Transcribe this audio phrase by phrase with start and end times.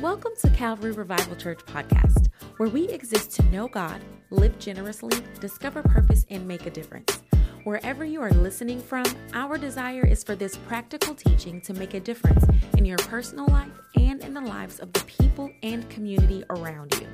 [0.00, 5.82] Welcome to Calvary Revival Church podcast, where we exist to know God, live generously, discover
[5.82, 7.20] purpose, and make a difference.
[7.64, 12.00] Wherever you are listening from, our desire is for this practical teaching to make a
[12.00, 12.46] difference
[12.78, 17.06] in your personal life and in the lives of the people and community around you.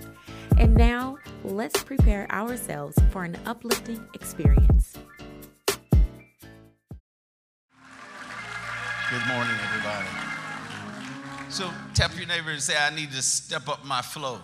[0.57, 4.97] And now, let's prepare ourselves for an uplifting experience.
[9.11, 10.46] Good morning, everybody.
[11.57, 14.41] So tap your neighbor and say, I need to step up my flow.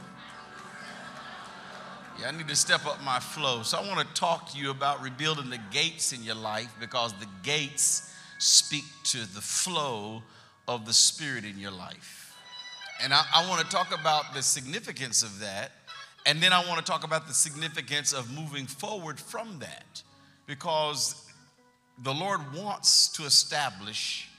[2.18, 3.62] Yeah, I need to step up my flow.
[3.64, 7.12] So I want to talk to you about rebuilding the gates in your life because
[7.20, 10.22] the gates speak to the flow
[10.66, 12.34] of the Spirit in your life.
[13.02, 15.72] And I, I want to talk about the significance of that.
[16.24, 20.02] And then I want to talk about the significance of moving forward from that
[20.46, 21.30] because
[22.02, 24.30] the Lord wants to establish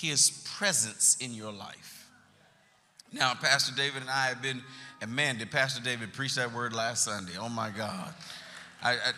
[0.00, 2.08] his presence in your life.
[3.12, 4.62] Now, Pastor David and I have been,
[5.00, 7.32] and man, did Pastor David preach that word last Sunday?
[7.38, 8.12] Oh my God.
[8.82, 9.12] I, I,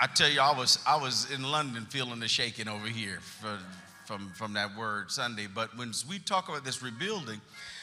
[0.00, 3.58] I tell you, I was, I was in London feeling the shaking over here for,
[4.06, 5.48] from, from that word Sunday.
[5.52, 7.40] But when we talk about this rebuilding,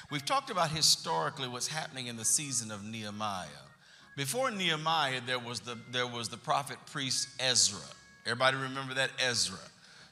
[0.09, 3.47] we've talked about historically what's happening in the season of Nehemiah.
[4.17, 7.79] Before Nehemiah, there was the, there was the prophet priest Ezra.
[8.25, 9.11] Everybody remember that?
[9.19, 9.59] Ezra.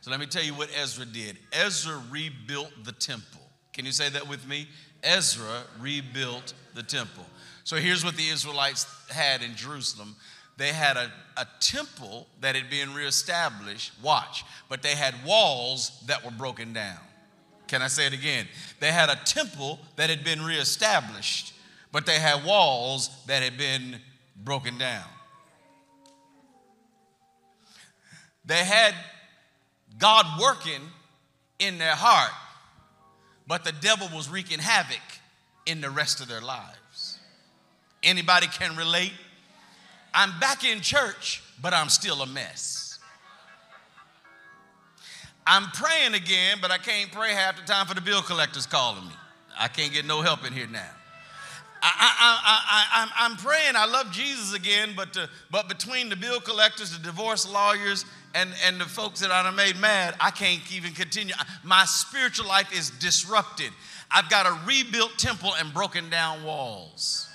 [0.07, 1.37] So let me tell you what Ezra did.
[1.51, 3.41] Ezra rebuilt the temple.
[3.73, 4.69] Can you say that with me?
[5.03, 7.25] Ezra rebuilt the temple.
[7.65, 10.15] So here's what the Israelites had in Jerusalem
[10.55, 16.23] they had a, a temple that had been reestablished, watch, but they had walls that
[16.23, 16.99] were broken down.
[17.67, 18.47] Can I say it again?
[18.79, 21.53] They had a temple that had been reestablished,
[21.91, 23.99] but they had walls that had been
[24.41, 25.03] broken down.
[28.45, 28.95] They had
[29.97, 30.81] God working
[31.59, 32.33] in their heart,
[33.47, 35.01] but the devil was wreaking havoc
[35.65, 37.19] in the rest of their lives.
[38.03, 39.13] Anybody can relate?
[40.13, 42.99] I'm back in church, but I'm still a mess.
[45.45, 49.05] I'm praying again, but I can't pray half the time for the bill collectors calling
[49.07, 49.13] me.
[49.57, 50.89] I can't get no help in here now.
[51.81, 53.75] I, I, I, I, am praying.
[53.75, 58.49] I love Jesus again, but, to, but between the bill collectors, the divorce lawyers, and,
[58.65, 61.33] and the folks that I made mad, I can't even continue.
[61.63, 63.71] My spiritual life is disrupted.
[64.11, 67.27] I've got a rebuilt temple and broken down walls.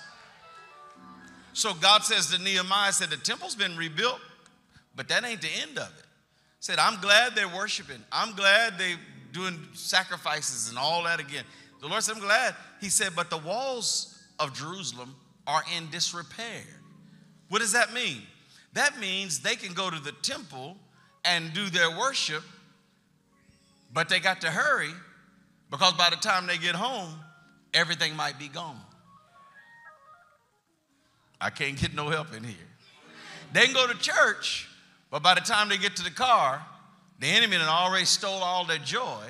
[1.54, 4.20] So God says to Nehemiah, said, the temple's been rebuilt,
[4.97, 6.04] but that ain't the end of it.
[6.60, 8.00] Said, I'm glad they're worshiping.
[8.12, 8.98] I'm glad they're
[9.32, 11.44] doing sacrifices and all that again.
[11.81, 12.54] The Lord said, I'm glad.
[12.81, 14.12] He said, but the walls
[14.42, 15.14] of Jerusalem
[15.47, 16.62] are in disrepair.
[17.48, 18.22] What does that mean?
[18.72, 20.76] That means they can go to the temple
[21.25, 22.42] and do their worship,
[23.92, 24.91] but they got to hurry
[25.70, 27.10] because by the time they get home,
[27.75, 28.81] everything might be gone.
[31.41, 32.56] I can't get no help in here.
[33.52, 34.69] They can go to church,
[35.10, 36.64] but by the time they get to the car,
[37.19, 39.25] the enemy had already stole all their joy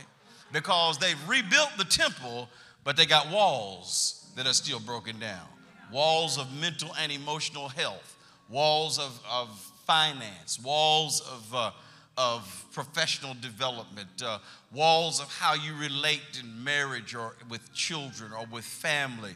[0.53, 2.49] because they've rebuilt the temple,
[2.85, 5.47] but they got walls that are still broken down
[5.93, 8.17] walls of mental and emotional health,
[8.49, 9.49] walls of, of
[9.87, 11.71] finance, walls of, uh,
[12.17, 14.39] of professional development, uh,
[14.73, 19.35] walls of how you relate in marriage or with children or with family.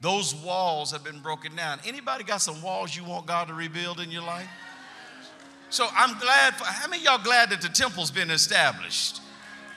[0.00, 1.78] Those walls have been broken down.
[1.86, 4.48] Anybody got some walls you want God to rebuild in your life?
[5.68, 9.20] So I'm glad for how many y'all glad that the temple's been established?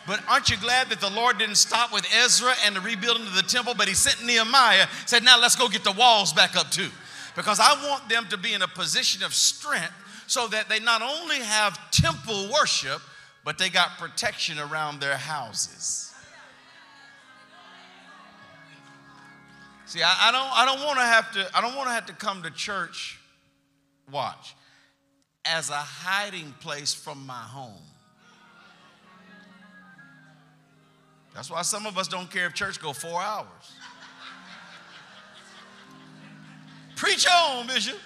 [0.05, 3.35] But aren't you glad that the Lord didn't stop with Ezra and the rebuilding of
[3.35, 6.71] the temple, but he sent Nehemiah, said, Now let's go get the walls back up
[6.71, 6.89] too.
[7.35, 9.93] Because I want them to be in a position of strength
[10.27, 13.01] so that they not only have temple worship,
[13.45, 16.13] but they got protection around their houses.
[19.85, 22.07] See, I, I don't, I don't want to have to, I don't want to have
[22.07, 23.19] to come to church,
[24.11, 24.55] watch,
[25.45, 27.81] as a hiding place from my home.
[31.33, 33.47] That's why some of us don't care if church go four hours.
[36.95, 37.97] Preach on, Bishop.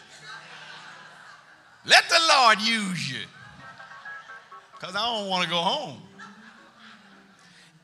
[1.86, 3.26] Let the Lord use you.
[4.74, 6.02] Because I don't want to go home.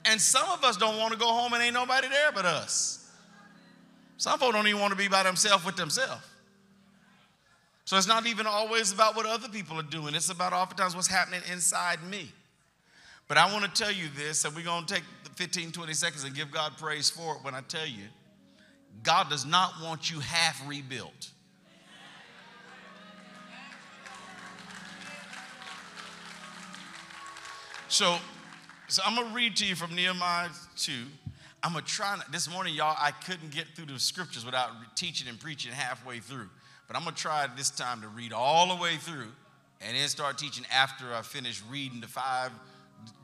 [0.05, 3.09] And some of us don't want to go home and ain't nobody there but us.
[4.17, 6.23] Some folks don't even want to be by themselves with themselves.
[7.85, 11.07] So it's not even always about what other people are doing, it's about oftentimes what's
[11.07, 12.31] happening inside me.
[13.27, 15.03] But I want to tell you this, and we're going to take
[15.35, 18.05] 15, 20 seconds and give God praise for it when I tell you
[19.01, 21.31] God does not want you half rebuilt.
[27.87, 28.17] So,
[28.87, 30.91] so I'm going to read to you from Nehemiah 2.
[31.65, 32.19] I'm gonna try.
[32.29, 36.49] This morning, y'all, I couldn't get through the scriptures without teaching and preaching halfway through.
[36.87, 39.29] But I'm gonna try this time to read all the way through,
[39.79, 42.51] and then start teaching after I finish reading the five.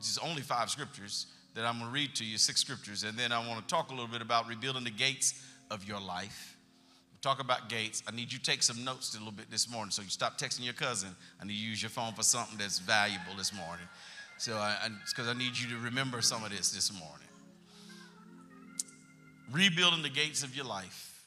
[0.00, 3.46] Just only five scriptures that I'm gonna read to you, six scriptures, and then I
[3.46, 6.56] want to talk a little bit about rebuilding the gates of your life.
[7.22, 8.02] Talk about gates.
[8.08, 9.90] I need you to take some notes a little bit this morning.
[9.90, 11.10] So you stop texting your cousin.
[11.40, 13.86] I need you to use your phone for something that's valuable this morning.
[14.38, 17.26] So I, because I, I need you to remember some of this this morning
[19.52, 21.24] rebuilding the gates of your life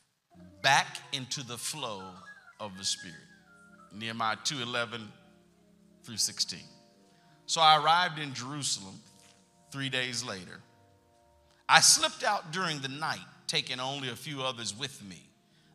[0.61, 2.03] back into the flow
[2.59, 3.17] of the Spirit.
[3.93, 5.07] Nehemiah 2 11
[6.03, 6.59] through 16.
[7.45, 8.95] So I arrived in Jerusalem
[9.73, 10.61] three days later.
[11.67, 15.23] I slipped out during the night, taking only a few others with me.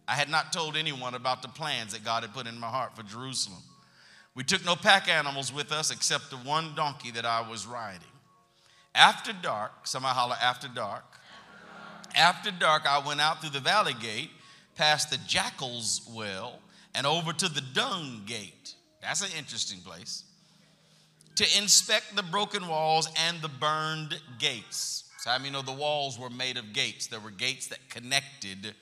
[0.07, 2.97] I had not told anyone about the plans that God had put in my heart
[2.97, 3.63] for Jerusalem.
[4.37, 8.01] We took no pack animals with us except the one donkey that I was riding.
[8.95, 11.05] After dark, somebody holler, after dark,
[12.15, 14.31] after dark, I went out through the valley gate,
[14.77, 16.61] past the jackal's well,
[16.95, 18.77] and over to the dung gate.
[19.03, 20.23] That's an interesting place.
[21.39, 25.05] To inspect the broken walls and the burned gates.
[25.19, 27.07] So, I mean, know the walls were made of gates.
[27.07, 28.75] There were gates that connected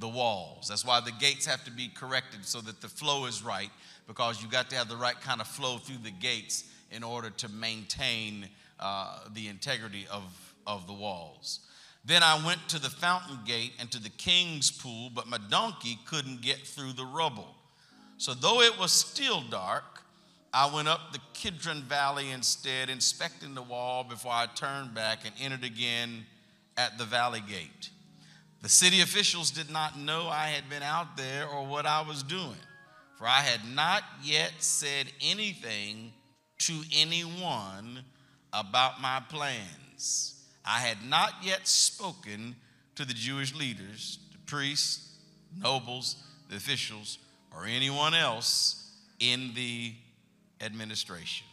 [0.00, 0.66] the walls.
[0.66, 3.70] That's why the gates have to be corrected so that the flow is right,
[4.08, 7.30] because you got to have the right kind of flow through the gates in order
[7.30, 8.48] to maintain
[8.80, 10.24] uh, the integrity of,
[10.66, 11.60] of the walls.
[12.04, 16.00] Then I went to the fountain gate and to the king's pool, but my donkey
[16.06, 17.54] couldn't get through the rubble.
[18.18, 20.01] So, though it was still dark,
[20.54, 25.34] I went up the Kidron Valley instead, inspecting the wall before I turned back and
[25.40, 26.26] entered again
[26.76, 27.90] at the valley gate.
[28.60, 32.22] The city officials did not know I had been out there or what I was
[32.22, 32.60] doing,
[33.16, 36.12] for I had not yet said anything
[36.58, 38.04] to anyone
[38.52, 40.44] about my plans.
[40.64, 42.54] I had not yet spoken
[42.94, 45.16] to the Jewish leaders, the priests,
[45.58, 46.16] nobles,
[46.50, 47.18] the officials,
[47.54, 49.94] or anyone else in the
[50.62, 51.46] administration.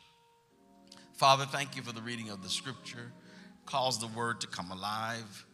[1.14, 3.12] Father, thank you for the reading of the scripture.
[3.66, 5.46] Cause the word to come alive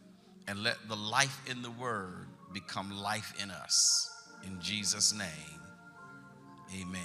[0.46, 4.10] and let the life in the word become life in us.
[4.44, 5.60] In Jesus' name,
[6.80, 7.00] amen.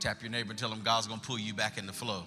[0.00, 2.24] Tap your neighbor and tell him God's gonna pull you back in the flow.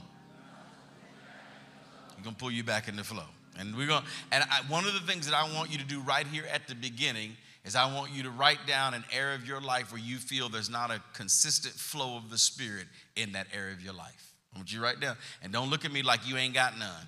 [2.16, 3.26] He's gonna pull you back in the flow.
[3.60, 6.00] And we're gonna, and I, one of the things that I want you to do
[6.02, 9.46] right here at the beginning is I want you to write down an area of
[9.46, 12.86] your life where you feel there's not a consistent flow of the Spirit
[13.16, 14.34] in that area of your life.
[14.54, 15.18] I want you to write down.
[15.42, 17.08] And don't look at me like you ain't got none.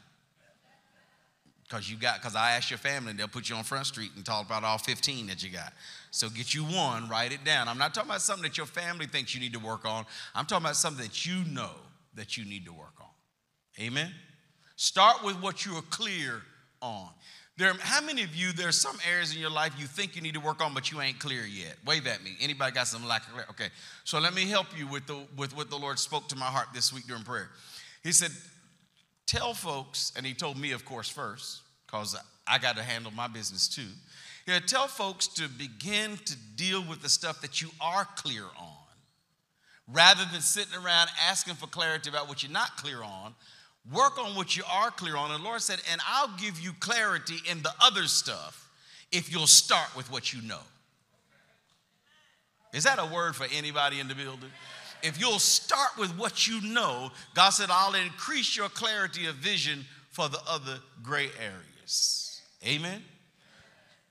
[1.64, 4.26] Because you got, because I asked your family, they'll put you on Front Street and
[4.26, 5.74] talk about all 15 that you got.
[6.12, 7.68] So get you one, write it down.
[7.68, 10.06] I'm not talking about something that your family thinks you need to work on.
[10.34, 11.72] I'm talking about something that you know
[12.16, 13.84] that you need to work on.
[13.86, 14.12] Amen?
[14.78, 16.42] Start with what you are clear
[16.82, 17.10] on.
[17.58, 20.36] There, how many of you, there's some areas in your life you think you need
[20.36, 21.76] to work on, but you ain't clear yet?
[21.86, 22.38] Wave at me.
[22.40, 23.50] Anybody got some lack of clarity?
[23.52, 23.70] Okay.
[24.04, 26.68] So let me help you with, the, with what the Lord spoke to my heart
[26.74, 27.50] this week during prayer.
[28.04, 28.32] He said,
[29.26, 32.16] Tell folks, and he told me, of course, first, because
[32.48, 33.90] I got to handle my business too.
[34.46, 38.44] He said, Tell folks to begin to deal with the stuff that you are clear
[38.44, 38.88] on
[39.92, 43.34] rather than sitting around asking for clarity about what you're not clear on
[43.94, 45.32] Work on what you are clear on.
[45.32, 48.70] And the Lord said, and I'll give you clarity in the other stuff
[49.12, 50.60] if you'll start with what you know.
[52.74, 54.50] Is that a word for anybody in the building?
[55.04, 59.86] If you'll start with what you know, God said, I'll increase your clarity of vision
[60.12, 62.42] for the other gray areas.
[62.66, 63.04] Amen?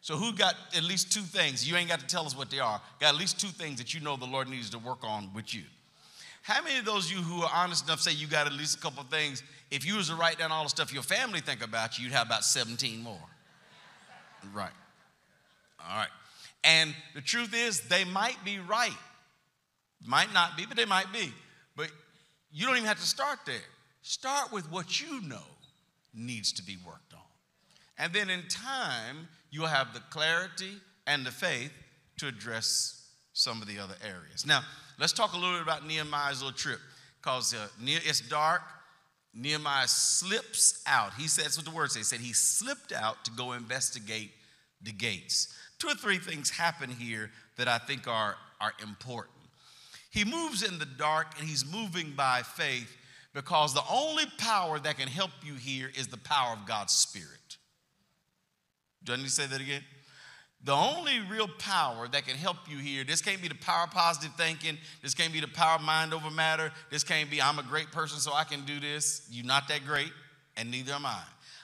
[0.01, 1.69] So, who got at least two things?
[1.69, 2.81] You ain't got to tell us what they are.
[3.01, 5.53] Got at least two things that you know the Lord needs to work on with
[5.53, 5.65] you.
[6.47, 8.79] How many of those of you who are honest enough say you got at least
[8.79, 11.41] a couple of things if you was to write down all the stuff your family
[11.41, 13.19] think about you, you'd have about 17 more.
[14.55, 14.71] Right.
[15.81, 16.09] All right.
[16.63, 18.97] And the truth is, they might be right.
[20.05, 21.33] Might not be, but they might be.
[21.75, 21.91] But
[22.53, 23.57] you don't even have to start there.
[24.03, 25.43] Start with what you know
[26.15, 27.21] needs to be worked on.
[27.99, 30.75] And then in time, you'll have the clarity
[31.09, 31.73] and the faith
[32.19, 34.47] to address some of the other areas.
[34.47, 34.63] Now,
[34.99, 36.81] let's talk a little bit about Nehemiah's little trip
[37.21, 38.63] because uh, it's dark.
[39.35, 41.13] Nehemiah slips out.
[41.15, 42.11] He says what the word says.
[42.11, 44.31] He said he slipped out to go investigate
[44.81, 45.55] the gates.
[45.79, 49.35] Two or three things happen here that I think are, are important.
[50.11, 52.97] He moves in the dark and he's moving by faith
[53.35, 57.59] because the only power that can help you here is the power of God's Spirit.
[59.05, 59.83] Doesn't he say that again?
[60.67, 63.93] The only real power that can help you here, this can't be the power of
[63.93, 64.77] positive thinking.
[65.01, 66.73] This can't be the power of mind over matter.
[66.91, 69.29] This can't be, I'm a great person, so I can do this.
[69.31, 70.11] You're not that great,
[70.57, 71.23] and neither am I.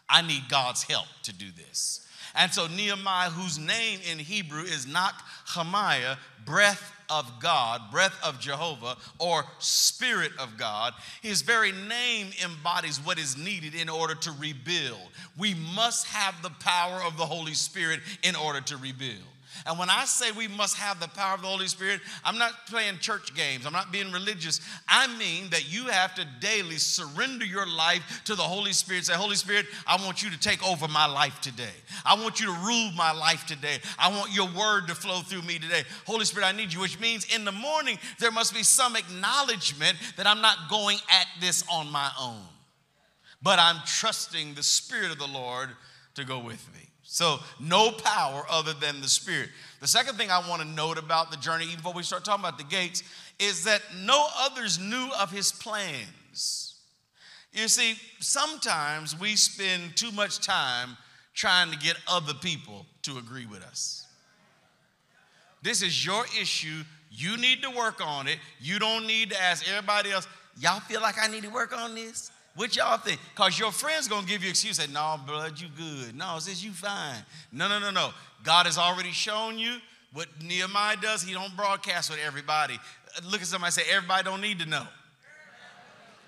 [0.08, 2.06] I need God's help to do this.
[2.36, 5.14] And so Nehemiah, whose name in Hebrew is not
[5.48, 6.16] Hamiah,
[6.46, 13.18] breath of God, breath of Jehovah, or spirit of God, his very name embodies what
[13.18, 15.10] is needed in order to rebuild.
[15.38, 19.20] We must have the power of the Holy Spirit in order to rebuild.
[19.66, 22.66] And when I say we must have the power of the Holy Spirit, I'm not
[22.66, 23.64] playing church games.
[23.64, 24.60] I'm not being religious.
[24.88, 29.04] I mean that you have to daily surrender your life to the Holy Spirit.
[29.04, 31.74] Say, Holy Spirit, I want you to take over my life today.
[32.04, 33.78] I want you to rule my life today.
[33.98, 35.82] I want your word to flow through me today.
[36.06, 39.96] Holy Spirit, I need you, which means in the morning there must be some acknowledgement
[40.16, 42.42] that I'm not going at this on my own,
[43.42, 45.70] but I'm trusting the Spirit of the Lord
[46.14, 46.91] to go with me.
[47.12, 49.50] So, no power other than the Spirit.
[49.80, 52.42] The second thing I want to note about the journey, even before we start talking
[52.42, 53.02] about the gates,
[53.38, 56.80] is that no others knew of his plans.
[57.52, 60.96] You see, sometimes we spend too much time
[61.34, 64.06] trying to get other people to agree with us.
[65.60, 66.82] This is your issue.
[67.10, 68.38] You need to work on it.
[68.58, 70.26] You don't need to ask everybody else,
[70.58, 72.30] y'all feel like I need to work on this?
[72.54, 73.18] What y'all think?
[73.34, 74.76] Because your friend's gonna give you excuse.
[74.76, 76.14] Say, no, blood, you good.
[76.16, 77.22] No, says you fine.
[77.50, 78.10] No, no, no, no.
[78.44, 79.78] God has already shown you
[80.12, 81.22] what Nehemiah does.
[81.22, 82.78] He don't broadcast with everybody.
[83.30, 84.86] Look at somebody say, everybody don't need to know.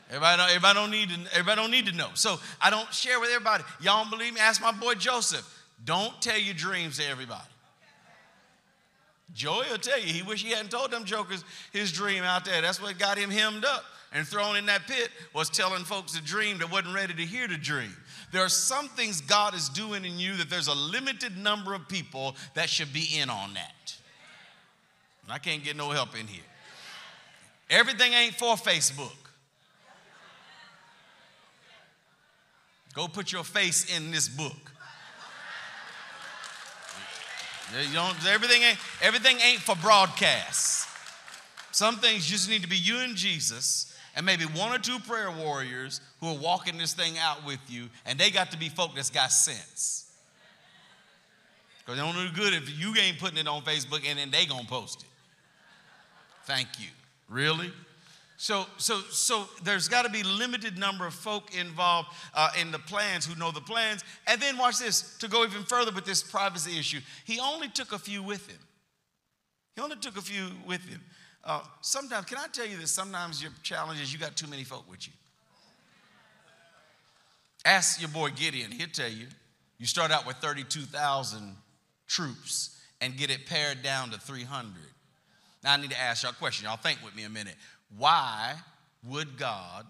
[0.09, 1.33] Everybody don't, everybody don't need to.
[1.33, 2.09] Everybody don't need to know.
[2.15, 3.65] So I don't share with everybody.
[3.81, 4.41] Y'all don't believe me?
[4.41, 5.51] Ask my boy Joseph.
[5.85, 7.43] Don't tell your dreams to everybody.
[9.35, 10.13] Joey will tell you.
[10.13, 12.63] He wish he hadn't told them jokers his dream out there.
[12.63, 16.23] That's what got him hemmed up and thrown in that pit was telling folks a
[16.23, 17.95] dream that wasn't ready to hear the dream.
[18.33, 21.89] There are some things God is doing in you that there's a limited number of
[21.89, 23.97] people that should be in on that.
[25.25, 26.45] And I can't get no help in here.
[27.69, 29.13] Everything ain't for Facebook.
[32.95, 34.71] Go put your face in this book.
[38.29, 40.87] Everything, ain't, everything ain't for broadcast.
[41.73, 45.31] Some things just need to be you and Jesus and maybe one or two prayer
[45.31, 48.95] warriors who are walking this thing out with you, and they got to be folk
[48.95, 50.11] that's got sense.
[51.79, 54.47] Because they don't do good if you ain't putting it on Facebook and then they
[54.47, 55.09] gonna post it.
[56.47, 56.89] Thank you.
[57.29, 57.73] Really?
[58.37, 62.79] So, so, so there's got to be limited number of folk involved uh, in the
[62.79, 64.05] plans who know the plans.
[64.27, 67.01] And then watch this to go even further with this privacy issue.
[67.25, 68.59] He only took a few with him.
[69.77, 71.01] He only took a few with him.
[71.45, 74.65] Uh, sometimes, can I tell you that sometimes your challenge is you got too many
[74.65, 75.13] folk with you?
[77.67, 79.27] Ask your boy Gideon, he'll tell you.
[79.79, 81.57] You start out with 32,000
[82.07, 84.73] troops and get it pared down to 300.
[85.63, 86.67] Now, I need to ask y'all a question.
[86.67, 87.57] Y'all think with me a minute.
[87.97, 88.55] Why
[89.07, 89.87] would God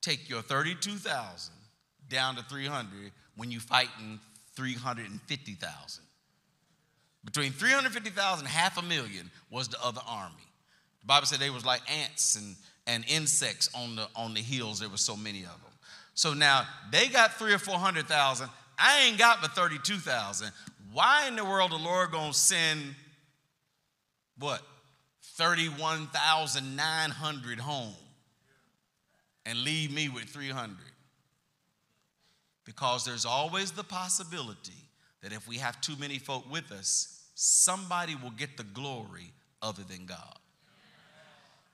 [0.00, 1.54] take your 32,000
[2.08, 4.20] down to 300 when you're fighting
[4.56, 6.04] 350,000?
[7.24, 10.34] Between 350,000 and half a million was the other army.
[11.04, 12.56] The Bible said they was like ants and,
[12.86, 14.80] and insects on the, on the hills.
[14.80, 15.70] There were so many of them.
[16.14, 18.48] So now they got three or 400,000.
[18.78, 20.50] I ain't got but 32,000.
[20.94, 22.94] Why in the world the Lord gonna send
[24.38, 24.62] what?
[25.36, 27.92] 31,900 home
[29.44, 30.78] and leave me with 300?
[32.64, 34.88] Because there's always the possibility
[35.22, 39.82] that if we have too many folk with us, somebody will get the glory other
[39.82, 40.38] than God.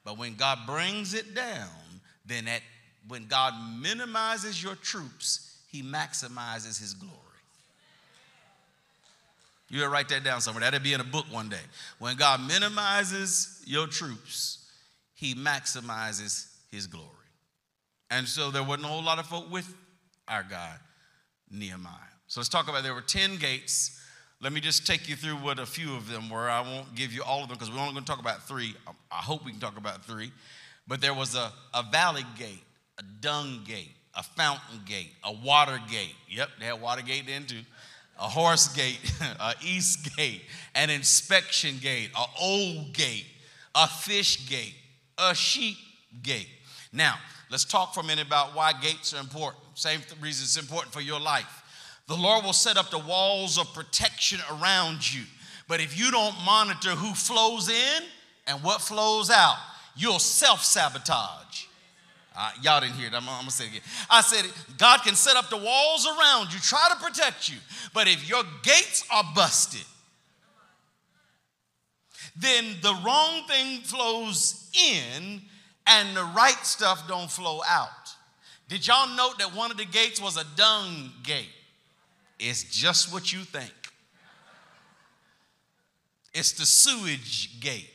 [0.04, 1.68] But when God brings it down,
[2.24, 2.62] then at,
[3.08, 7.16] when God minimizes your troops, he maximizes his glory.
[9.68, 10.62] You gotta write that down somewhere.
[10.62, 11.56] That'll be in a book one day.
[11.98, 14.68] When God minimizes your troops,
[15.14, 17.06] he maximizes his glory.
[18.10, 19.72] And so there wasn't a whole lot of folk with
[20.26, 20.78] our God,
[21.50, 21.92] Nehemiah.
[22.26, 23.99] So let's talk about there were 10 gates
[24.42, 26.48] let me just take you through what a few of them were.
[26.48, 28.74] I won't give you all of them because we're only going to talk about three.
[28.86, 30.32] Um, I hope we can talk about three.
[30.88, 32.62] But there was a, a valley gate,
[32.98, 36.14] a dung gate, a fountain gate, a water gate.
[36.28, 37.60] Yep, they had water gate then too.
[38.18, 38.98] A horse gate,
[39.40, 40.42] a east gate,
[40.74, 43.26] an inspection gate, a old gate,
[43.74, 44.74] a fish gate,
[45.18, 45.76] a sheep
[46.22, 46.48] gate.
[46.92, 47.16] Now,
[47.50, 49.62] let's talk for a minute about why gates are important.
[49.74, 51.59] Same reason it's important for your life.
[52.10, 55.22] The Lord will set up the walls of protection around you.
[55.68, 58.02] But if you don't monitor who flows in
[58.48, 59.54] and what flows out,
[59.94, 61.66] you'll self sabotage.
[62.36, 63.14] Uh, y'all didn't hear it.
[63.14, 63.82] I'm, I'm, gonna say it again.
[64.10, 64.44] I said,
[64.76, 67.58] God can set up the walls around you, try to protect you.
[67.94, 69.86] But if your gates are busted,
[72.34, 75.42] then the wrong thing flows in
[75.86, 77.88] and the right stuff don't flow out.
[78.68, 81.46] Did y'all note that one of the gates was a dung gate?
[82.40, 83.70] It's just what you think.
[86.32, 87.90] It's the sewage gate.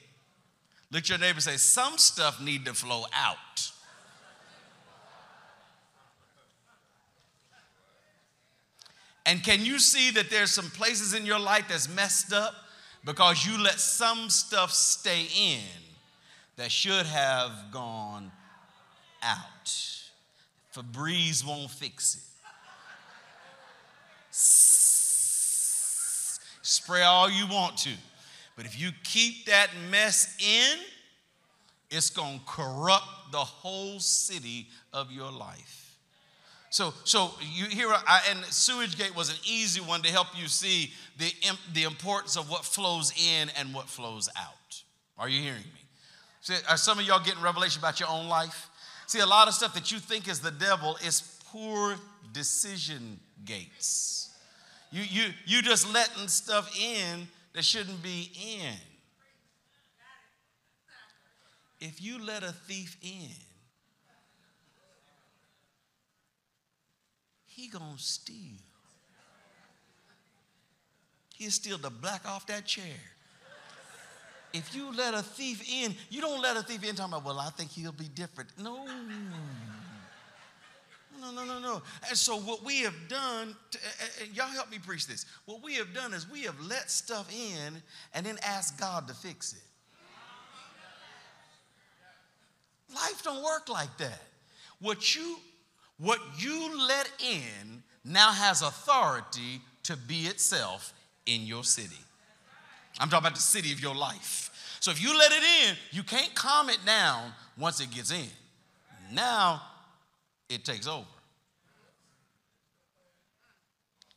[0.92, 3.72] Look at your neighbor say, Some stuff need to flow out.
[9.26, 12.54] And can you see that there's some places in your life that's messed up
[13.04, 15.64] because you let some stuff stay in
[16.58, 18.32] that should have gone
[19.24, 19.42] out?
[20.76, 22.35] Febreze won't fix it.
[26.62, 27.92] Spray all you want to.
[28.56, 30.80] But if you keep that mess in,
[31.90, 35.98] it's going to corrupt the whole city of your life.
[36.70, 40.48] So, so you hear, I, and sewage gate was an easy one to help you
[40.48, 41.32] see the,
[41.74, 44.84] the importance of what flows in and what flows out.
[45.18, 45.82] Are you hearing me?
[46.42, 48.70] See, are some of y'all getting revelation about your own life?
[49.08, 51.96] See, a lot of stuff that you think is the devil is poor
[52.34, 54.25] decision gates.
[54.92, 58.74] You, you, you just letting stuff in that shouldn't be in.
[61.80, 63.32] If you let a thief in,
[67.46, 68.58] he gonna steal.
[71.36, 72.84] He'll steal the black off that chair.
[74.54, 77.40] If you let a thief in, you don't let a thief in talking about, well,
[77.40, 78.52] I think he'll be different.
[78.58, 78.88] No.
[81.26, 81.82] No, no, no, no.
[82.08, 83.80] And so what we have done, to,
[84.34, 85.26] y'all help me preach this.
[85.46, 87.82] What we have done is we have let stuff in
[88.14, 89.60] and then asked God to fix it.
[92.94, 94.22] Life don't work like that.
[94.80, 95.38] What you
[95.98, 100.94] what you let in now has authority to be itself
[101.26, 101.98] in your city.
[103.00, 104.78] I'm talking about the city of your life.
[104.82, 108.28] So if you let it in, you can't calm it down once it gets in.
[109.12, 109.62] Now
[110.50, 111.06] it takes over.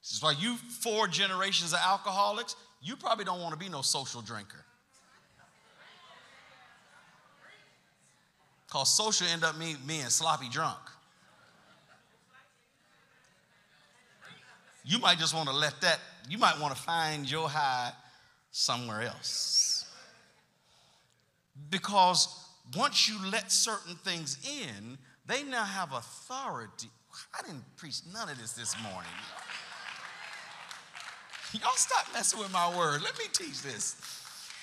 [0.09, 3.83] This is why you four generations of alcoholics, you probably don't want to be no
[3.83, 4.65] social drinker.
[8.67, 10.79] Because social end up me being sloppy drunk.
[14.83, 17.93] You might just want to let that, you might want to find your high
[18.51, 19.85] somewhere else.
[21.69, 26.89] Because once you let certain things in, they now have authority.
[27.39, 29.11] I didn't preach none of this this morning.
[31.61, 33.03] Y'all stop messing with my word.
[33.03, 33.97] Let me teach this.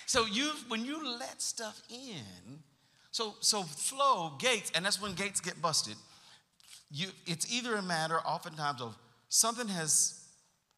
[0.06, 2.60] So you when you let stuff in,
[3.12, 5.96] so so flow gates, and that's when gates get busted.
[6.92, 8.96] You, it's either a matter, oftentimes, of
[9.30, 10.22] something has,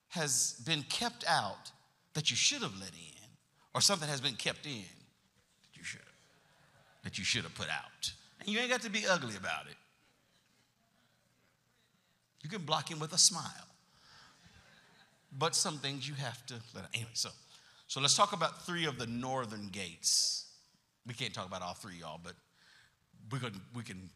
[0.10, 1.72] has been kept out
[2.14, 3.28] that you should have let in,
[3.76, 7.68] or something has been kept in that you should have, that you should have put
[7.68, 8.12] out.
[8.40, 9.76] And you ain't got to be ugly about it.
[12.42, 13.67] You can block him with a smile.
[15.38, 16.90] But some things you have to let out.
[16.94, 17.30] Anyway, so
[17.88, 20.46] so let's talk about three of the northern gates.
[21.06, 22.34] We can't talk about all three, y'all, but
[23.32, 24.10] we can we can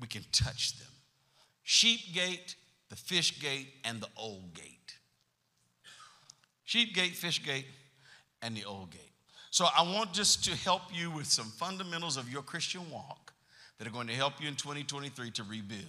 [0.00, 0.88] we can touch them.
[1.64, 2.54] Sheep gate,
[2.90, 4.96] the fish gate, and the old gate.
[6.64, 7.66] Sheep gate, fish gate,
[8.40, 9.00] and the old gate.
[9.50, 13.32] So I want just to help you with some fundamentals of your Christian walk
[13.78, 15.82] that are going to help you in 2023 to rebuild.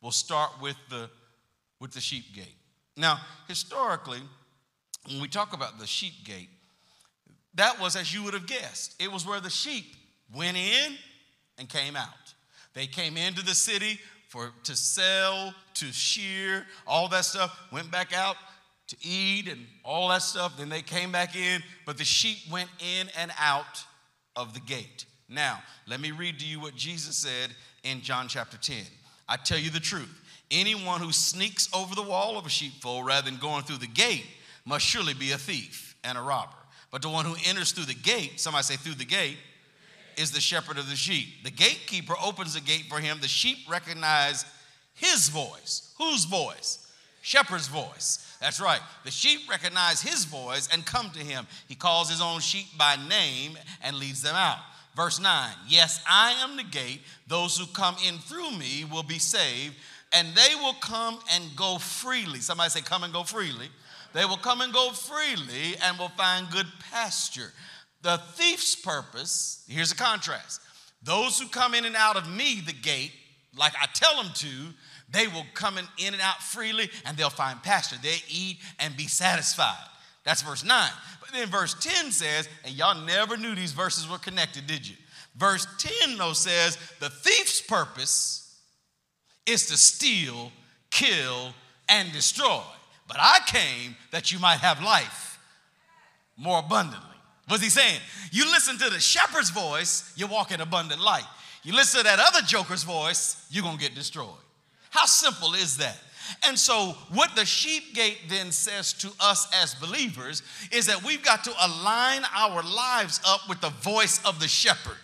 [0.00, 1.10] We'll start with the
[1.80, 2.56] with the sheep gate.
[2.96, 4.20] Now, historically,
[5.08, 6.48] when we talk about the sheep gate,
[7.54, 9.00] that was as you would have guessed.
[9.00, 9.84] It was where the sheep
[10.34, 10.96] went in
[11.58, 12.08] and came out.
[12.74, 18.14] They came into the city for to sell, to shear, all that stuff, went back
[18.14, 18.36] out
[18.88, 20.56] to eat and all that stuff.
[20.56, 23.84] Then they came back in, but the sheep went in and out
[24.36, 25.04] of the gate.
[25.28, 28.76] Now, let me read to you what Jesus said in John chapter 10.
[29.28, 30.10] I tell you the truth.
[30.52, 34.26] Anyone who sneaks over the wall of a sheepfold rather than going through the gate
[34.66, 36.52] must surely be a thief and a robber.
[36.90, 39.38] But the one who enters through the gate, somebody say through the gate,
[40.18, 41.42] is the shepherd of the sheep.
[41.42, 43.18] The gatekeeper opens the gate for him.
[43.20, 44.44] The sheep recognize
[44.94, 45.94] his voice.
[45.96, 46.86] Whose voice?
[47.22, 48.36] Shepherd's voice.
[48.40, 48.80] That's right.
[49.04, 51.46] The sheep recognize his voice and come to him.
[51.66, 54.58] He calls his own sheep by name and leads them out.
[54.94, 57.00] Verse 9 Yes, I am the gate.
[57.26, 59.74] Those who come in through me will be saved,
[60.12, 62.40] and they will come and go freely.
[62.40, 63.68] Somebody say, Come and go freely.
[64.12, 67.52] They will come and go freely and will find good pasture.
[68.02, 70.60] The thief's purpose, here's a contrast.
[71.02, 73.12] Those who come in and out of me, the gate,
[73.56, 74.48] like I tell them to,
[75.10, 77.96] they will come in, and out freely and they'll find pasture.
[78.02, 79.88] They eat and be satisfied.
[80.24, 80.90] That's verse 9.
[81.20, 84.96] But then verse 10 says, and y'all never knew these verses were connected, did you?
[85.36, 88.41] Verse 10, though, says, the thief's purpose
[89.46, 90.52] is to steal,
[90.90, 91.54] kill,
[91.88, 92.62] and destroy.
[93.08, 95.38] but I came that you might have life
[96.36, 97.08] more abundantly.
[97.48, 98.00] What's he saying?
[98.30, 101.26] You listen to the shepherd's voice, you walk in abundant light.
[101.62, 104.28] You listen to that other joker's voice, you're gonna get destroyed.
[104.90, 105.98] How simple is that?
[106.46, 111.22] And so, what the sheep gate then says to us as believers is that we've
[111.22, 114.96] got to align our lives up with the voice of the shepherd.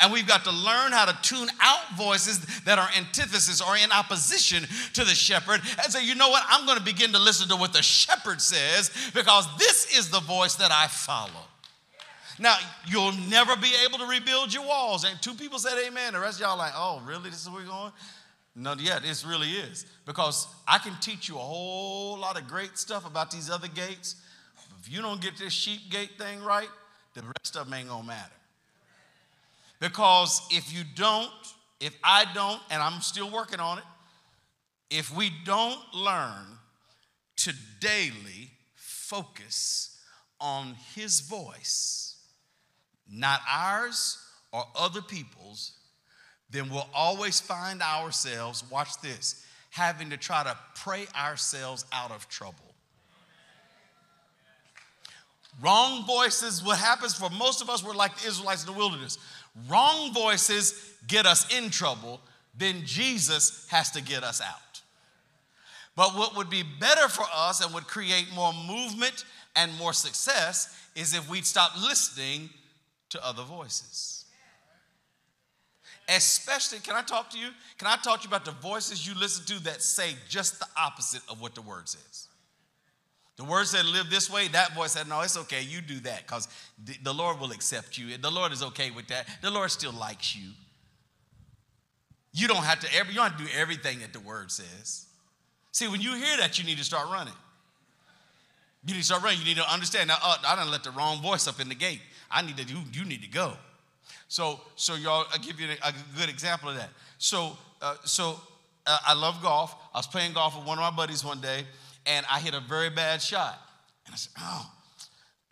[0.00, 3.90] And we've got to learn how to tune out voices that are antithesis or in
[3.92, 6.44] opposition to the shepherd and say, you know what?
[6.48, 10.20] I'm going to begin to listen to what the shepherd says because this is the
[10.20, 11.44] voice that I follow.
[12.38, 12.56] Now,
[12.86, 15.04] you'll never be able to rebuild your walls.
[15.04, 16.12] And two people said amen.
[16.12, 17.30] The rest of y'all like, oh, really?
[17.30, 17.92] This is where we're going?
[18.54, 19.86] No, yeah, this really is.
[20.04, 24.16] Because I can teach you a whole lot of great stuff about these other gates.
[24.54, 26.68] But If you don't get this sheep gate thing right,
[27.14, 28.35] the rest of them ain't gonna matter.
[29.80, 31.30] Because if you don't,
[31.80, 33.84] if I don't, and I'm still working on it,
[34.90, 36.46] if we don't learn
[37.36, 39.98] to daily focus
[40.40, 42.16] on His voice,
[43.10, 44.18] not ours
[44.52, 45.72] or other people's,
[46.50, 52.28] then we'll always find ourselves, watch this, having to try to pray ourselves out of
[52.28, 52.74] trouble.
[55.60, 59.18] Wrong voices, what happens for most of us, we're like the Israelites in the wilderness.
[59.68, 62.20] Wrong voices get us in trouble,
[62.56, 64.82] then Jesus has to get us out.
[65.94, 70.76] But what would be better for us and would create more movement and more success
[70.94, 72.50] is if we'd stop listening
[73.10, 74.24] to other voices.
[76.08, 77.48] Especially, can I talk to you?
[77.78, 80.66] Can I talk to you about the voices you listen to that say just the
[80.76, 82.28] opposite of what the word says?
[83.36, 84.48] The word said, live this way.
[84.48, 85.62] That voice said, no, it's okay.
[85.62, 86.48] You do that because
[87.02, 88.16] the Lord will accept you.
[88.16, 89.26] The Lord is okay with that.
[89.42, 90.50] The Lord still likes you.
[92.32, 95.06] You don't have to, every, you don't have to do everything that the word says.
[95.72, 97.34] See, when you hear that, you need to start running.
[98.86, 99.40] You need to start running.
[99.40, 100.08] You need to understand.
[100.08, 102.00] Now, uh, I didn't let the wrong voice up in the gate.
[102.30, 103.52] I need to, you, you need to go.
[104.28, 106.90] So, so y'all, I'll give you a, a good example of that.
[107.18, 108.40] So, uh, so
[108.86, 109.74] uh, I love golf.
[109.94, 111.64] I was playing golf with one of my buddies one day,
[112.06, 113.60] and I hit a very bad shot.
[114.06, 114.70] And I said, oh,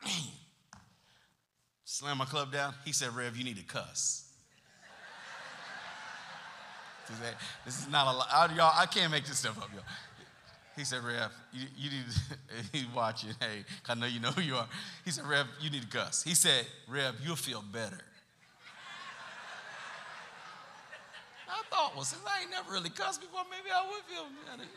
[0.05, 0.13] man.
[1.85, 2.75] Slam my club down.
[2.85, 4.33] He said, Rev, you need to cuss.
[7.07, 8.57] said, this is not a lot.
[8.57, 9.85] Y'all, I can't make this stuff up, y'all.
[10.77, 12.21] He said, Rev, you, you need to,
[12.79, 13.31] he's watching.
[13.39, 14.67] Hey, I know you know who you are.
[15.05, 16.23] He said, Rev, you need to cuss.
[16.25, 18.01] He said, Rev, you'll feel better.
[21.49, 24.69] I thought, well, since I ain't never really cussed before, maybe I would feel better.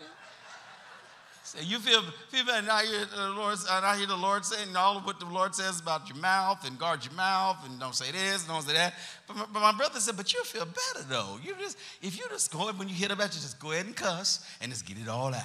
[1.48, 2.68] Say, you feel, feel better.
[2.68, 5.80] Now hear the Lord, I hear the Lord saying all of what the Lord says
[5.80, 8.94] about your mouth and guard your mouth and don't say this and don't say that.
[9.28, 11.40] But my, but my brother said, but you feel better though.
[11.42, 13.96] You just, if you just go when you hit about you, just go ahead and
[13.96, 15.44] cuss and just get it all out.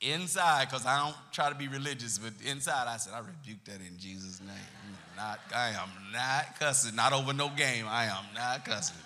[0.00, 3.80] Inside, because I don't try to be religious, but inside I said, I rebuke that
[3.86, 4.48] in Jesus' name.
[4.50, 7.84] I'm Not, I am not cussing, not over no game.
[7.86, 8.96] I am not cussing.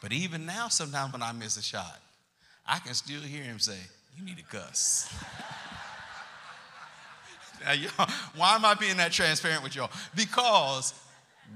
[0.00, 2.00] But even now, sometimes when I miss a shot,
[2.66, 3.76] I can still hear him say,
[4.16, 5.12] You need to cuss.
[7.64, 9.90] now, y'all, why am I being that transparent with y'all?
[10.14, 10.94] Because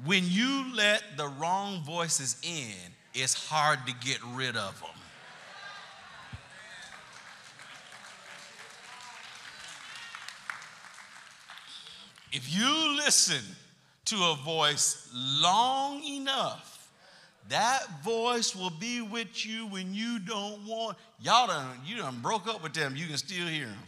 [0.04, 2.74] when you let the wrong voices in,
[3.14, 4.90] it's hard to get rid of them.
[12.33, 13.44] If you listen
[14.07, 16.73] to a voice long enough,
[17.48, 20.96] that voice will be with you when you don't want.
[21.20, 22.96] Y'all done, you done broke up with them.
[22.96, 23.78] You can still hear them.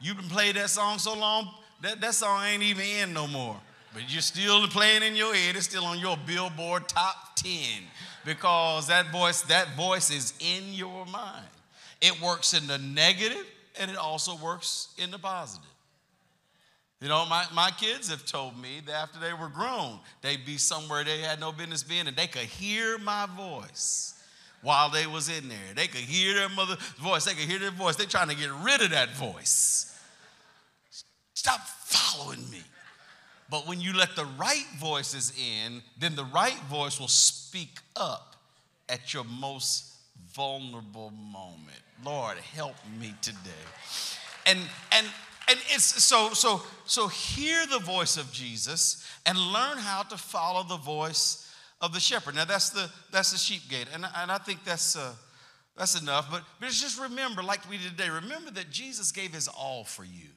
[0.00, 1.48] You've been playing that song so long,
[1.82, 3.56] that, that song ain't even in no more.
[3.94, 5.54] But you're still playing in your head.
[5.54, 7.50] It's still on your Billboard top 10
[8.24, 11.46] because that voice, that voice is in your mind.
[12.00, 13.46] It works in the negative
[13.78, 15.68] and it also works in the positive.
[17.02, 20.56] You know, my, my kids have told me that after they were grown, they'd be
[20.56, 24.14] somewhere they had no business being and they could hear my voice
[24.62, 25.74] while they was in there.
[25.74, 27.24] They could hear their mother's voice.
[27.24, 27.96] They could hear their voice.
[27.96, 29.98] They're trying to get rid of that voice.
[31.34, 32.62] Stop following me.
[33.50, 38.36] But when you let the right voices in, then the right voice will speak up
[38.88, 39.92] at your most
[40.32, 41.82] vulnerable moment.
[42.04, 43.50] Lord, help me today.
[44.46, 44.60] And
[44.92, 45.06] and
[45.52, 50.62] and it's so so so hear the voice of Jesus and learn how to follow
[50.62, 51.48] the voice
[51.80, 52.34] of the shepherd.
[52.34, 55.12] Now that's the that's the sheep gate, and and I think that's uh,
[55.76, 56.30] that's enough.
[56.30, 60.04] But but just remember, like we did today, remember that Jesus gave His all for
[60.04, 60.28] you.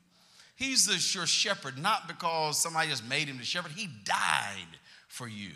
[0.55, 3.71] He's the sure shepherd, not because somebody just made him the shepherd.
[3.73, 5.51] He died for you.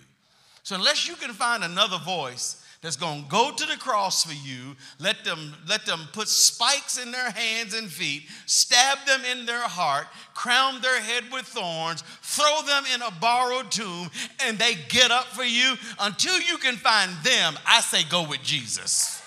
[0.64, 4.34] So unless you can find another voice that's going to go to the cross for
[4.34, 9.46] you, let them, let them put spikes in their hands and feet, stab them in
[9.46, 14.10] their heart, crown their head with thorns, throw them in a borrowed tomb,
[14.46, 15.76] and they get up for you.
[16.00, 19.22] Until you can find them, I say go with Jesus.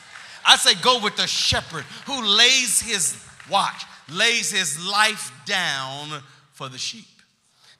[0.46, 6.70] I say go with the shepherd who lays his watch, lays his life down for
[6.70, 7.04] the sheep.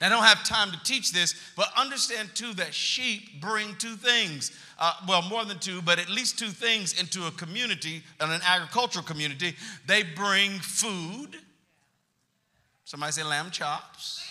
[0.03, 3.95] Now, I don't have time to teach this, but understand too that sheep bring two
[3.95, 4.51] things.
[4.77, 8.41] Uh, well, more than two, but at least two things into a community, in an
[8.45, 9.55] agricultural community.
[9.87, 11.37] They bring food.
[12.85, 14.29] Somebody say lamb chops.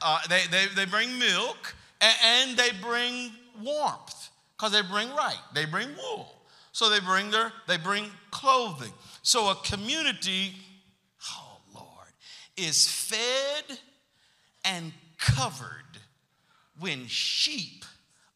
[0.00, 5.40] Uh, they, they, they bring milk and, and they bring warmth because they bring right.
[5.56, 6.36] They bring wool.
[6.70, 8.92] So they bring their they bring clothing.
[9.22, 10.52] So a community,
[11.32, 12.12] oh Lord,
[12.56, 13.80] is fed
[14.68, 15.98] and covered
[16.78, 17.84] when sheep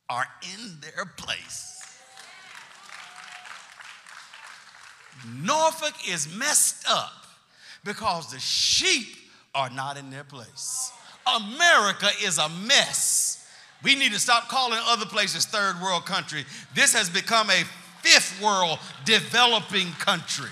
[0.09, 1.68] are in their place.
[5.42, 7.27] Norfolk is messed up
[7.85, 9.16] because the sheep
[9.55, 10.90] are not in their place.
[11.27, 13.47] America is a mess.
[13.85, 16.45] We need to stop calling other places third world country.
[16.75, 17.64] This has become a
[18.03, 20.51] fifth world developing country.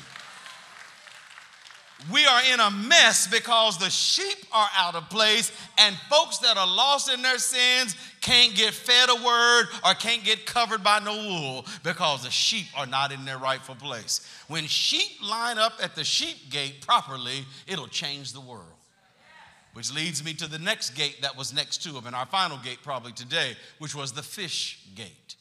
[2.10, 6.56] We are in a mess because the sheep are out of place, and folks that
[6.56, 11.00] are lost in their sins can't get fed a word or can't get covered by
[11.00, 14.26] no wool because the sheep are not in their rightful place.
[14.48, 18.64] When sheep line up at the sheep gate properly, it'll change the world.
[19.74, 22.58] Which leads me to the next gate that was next to them, and our final
[22.58, 25.36] gate probably today, which was the fish gate.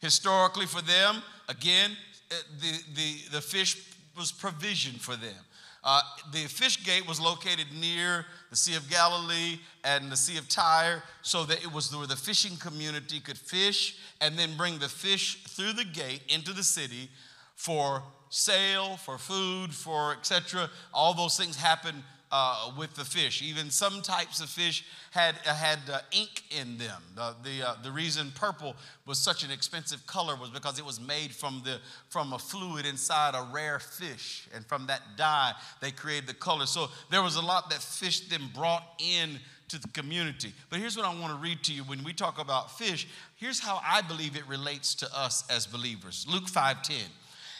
[0.00, 1.92] Historically, for them, again,
[2.30, 3.76] eh, the, the, the fish
[4.18, 5.34] was provision for them.
[5.84, 6.00] Uh,
[6.32, 11.02] the fish gate was located near the Sea of Galilee and the Sea of Tyre,
[11.20, 15.44] so that it was where the fishing community could fish and then bring the fish
[15.44, 17.10] through the gate into the city
[17.54, 18.02] for
[18.34, 20.68] sale, for food, for etc.
[20.92, 23.42] All those things happen uh, with the fish.
[23.42, 27.00] Even some types of fish had, uh, had uh, ink in them.
[27.14, 28.74] the, uh, the reason purple
[29.06, 32.86] was such an expensive color was because it was made from, the, from a fluid
[32.86, 34.48] inside a rare fish.
[34.52, 36.66] And from that dye, they created the color.
[36.66, 40.52] So there was a lot that fish then brought in to the community.
[40.70, 43.06] But here's what I want to read to you when we talk about fish.
[43.36, 46.26] Here's how I believe it relates to us as believers.
[46.28, 46.96] Luke 5:10.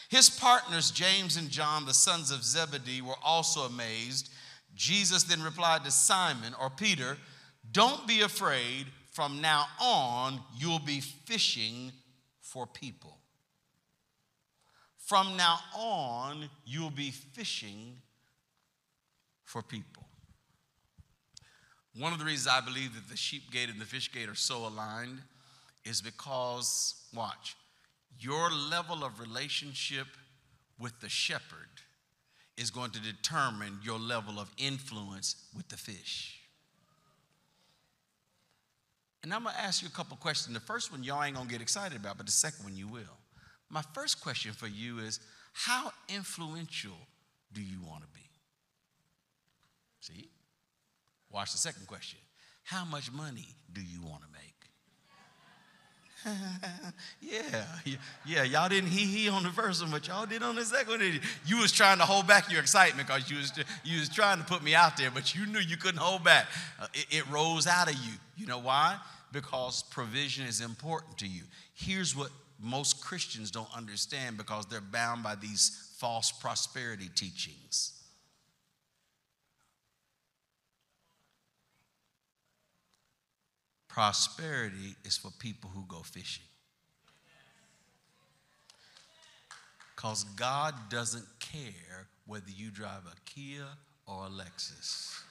[0.09, 4.29] His partners James and John, the sons of Zebedee, were also amazed
[4.75, 7.17] Jesus then replied to Simon or Peter,
[7.71, 8.87] Don't be afraid.
[9.11, 11.93] From now on, you'll be fishing
[12.41, 13.17] for people.
[14.97, 17.95] From now on, you'll be fishing
[19.45, 20.03] for people.
[21.97, 24.35] One of the reasons I believe that the sheep gate and the fish gate are
[24.35, 25.19] so aligned
[25.85, 27.55] is because, watch,
[28.19, 30.07] your level of relationship
[30.79, 31.69] with the shepherd
[32.57, 36.39] is going to determine your level of influence with the fish.
[39.23, 40.53] And I'm gonna ask you a couple questions.
[40.53, 43.17] The first one y'all ain't gonna get excited about, but the second one you will.
[43.69, 45.19] My first question for you is
[45.53, 46.97] how influential
[47.51, 48.29] do you wanna be?
[49.99, 50.29] See?
[51.31, 52.19] Watch the second question.
[52.63, 54.54] How much money do you wanna make?
[57.21, 57.65] yeah,
[58.25, 60.99] yeah, y'all didn't he he on the first one, but y'all did on the second
[60.99, 61.19] one.
[61.45, 64.43] You was trying to hold back your excitement because you was you was trying to
[64.43, 66.47] put me out there, but you knew you couldn't hold back.
[66.79, 68.13] Uh, it, it rose out of you.
[68.37, 68.97] You know why?
[69.31, 71.43] Because provision is important to you.
[71.75, 72.29] Here's what
[72.61, 77.94] most Christians don't understand because they're bound by these false prosperity teachings.
[83.95, 86.43] Prosperity is for people who go fishing.
[89.95, 93.63] Because God doesn't care whether you drive a Kia
[94.05, 95.21] or a Lexus.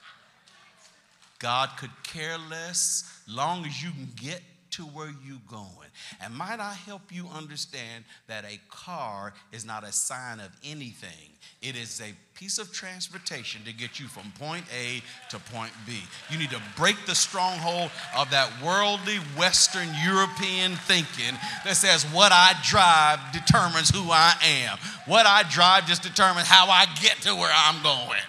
[1.40, 4.40] God could care less long as you can get
[4.74, 5.88] to where you're going.
[6.20, 11.30] And might I help you understand that a car is not a sign of anything,
[11.62, 16.00] it is a piece of transportation to get you from point A to point B.
[16.28, 22.32] You need to break the stronghold of that worldly Western European thinking that says what
[22.32, 24.34] I drive determines who I
[24.64, 24.78] am.
[25.06, 28.20] What I drive just determines how I get to where I'm going.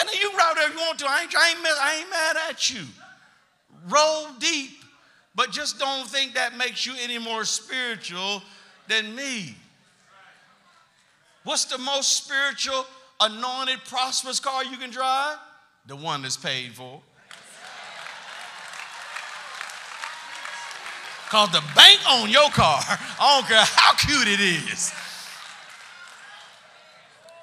[0.00, 1.06] And you ride wherever you want to.
[1.08, 2.84] I ain't, I ain't, I ain't mad at you.
[3.88, 4.83] Roll deep
[5.34, 8.42] but just don't think that makes you any more spiritual
[8.88, 9.54] than me.
[11.42, 12.86] What's the most spiritual,
[13.20, 15.38] anointed, prosperous car you can drive?
[15.86, 17.02] The one that's paid for.
[21.24, 24.92] Because the bank on your car, I don't care how cute it is.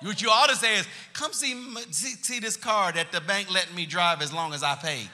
[0.01, 1.54] What you ought to say is, come see,
[1.91, 5.08] see, see this car that the bank letting me drive as long as I pay.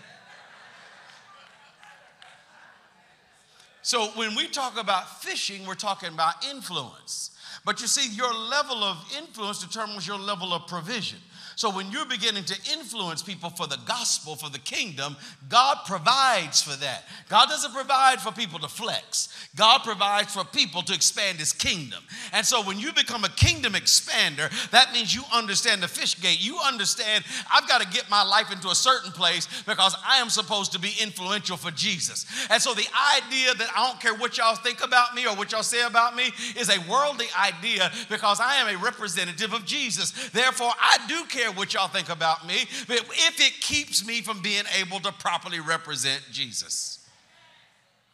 [3.87, 7.31] So when we talk about fishing, we're talking about influence.
[7.63, 11.19] But you see, your level of influence determines your level of provision.
[11.57, 15.15] So when you're beginning to influence people for the gospel, for the kingdom,
[15.49, 17.05] God provides for that.
[17.29, 19.29] God doesn't provide for people to flex.
[19.55, 22.03] God provides for people to expand his kingdom.
[22.31, 26.37] And so when you become a kingdom expander, that means you understand the fish gate.
[26.39, 30.29] You understand I've got to get my life into a certain place because I am
[30.29, 32.27] supposed to be influential for Jesus.
[32.51, 35.51] And so the idea that I don't care what y'all think about me or what
[35.51, 40.11] y'all say about me is a worldly idea because I am a representative of Jesus.
[40.29, 44.41] Therefore, I do care care what y'all think about me, if it keeps me from
[44.41, 47.07] being able to properly represent Jesus.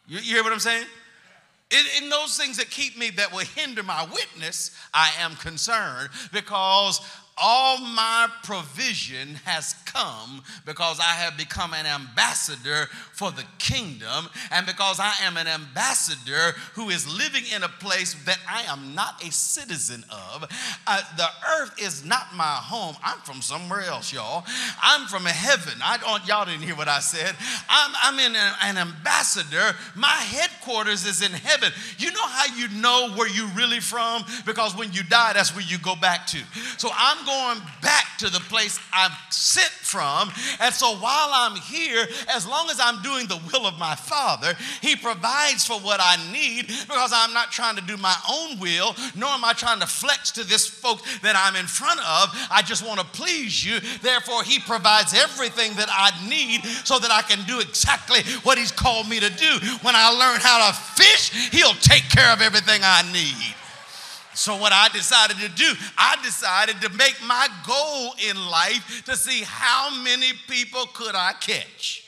[0.07, 0.85] You, you hear what I'm saying?
[1.71, 6.09] In, in, those things that keep me, that will hinder my witness, I am concerned
[6.31, 6.99] because
[7.45, 14.65] all my provision has come because I have become an ambassador for the kingdom and
[14.65, 19.21] because I am an ambassador who is living in a place that I am not
[19.21, 20.49] a citizen of.
[20.87, 21.27] Uh, the
[21.59, 22.95] earth is not my home.
[23.03, 24.45] I'm from somewhere else, y'all.
[24.81, 25.73] I'm from heaven.
[25.83, 27.35] I don't, y'all didn't hear what I said.
[27.67, 29.75] I'm, I'm in a, an ambassador.
[29.95, 31.73] My headquarters is in heaven.
[31.97, 34.23] You know how you know where you're really from?
[34.45, 36.39] Because when you die, that's where you go back to.
[36.77, 37.32] So I'm going
[37.81, 40.31] back to the place I'm sent from.
[40.59, 44.53] And so while I'm here, as long as I'm doing the will of my Father,
[44.81, 48.95] He provides for what I need because I'm not trying to do my own will,
[49.15, 52.29] nor am I trying to flex to this folk that I'm in front of.
[52.49, 53.79] I just want to please you.
[54.01, 58.71] Therefore, He provides everything that I need so that I can do exactly what He's
[58.71, 59.59] called me to do.
[59.81, 63.55] When I learn how to fish, He'll take care of everything I need.
[64.35, 69.15] So, what I decided to do, I decided to make my goal in life to
[69.15, 72.03] see how many people could I catch.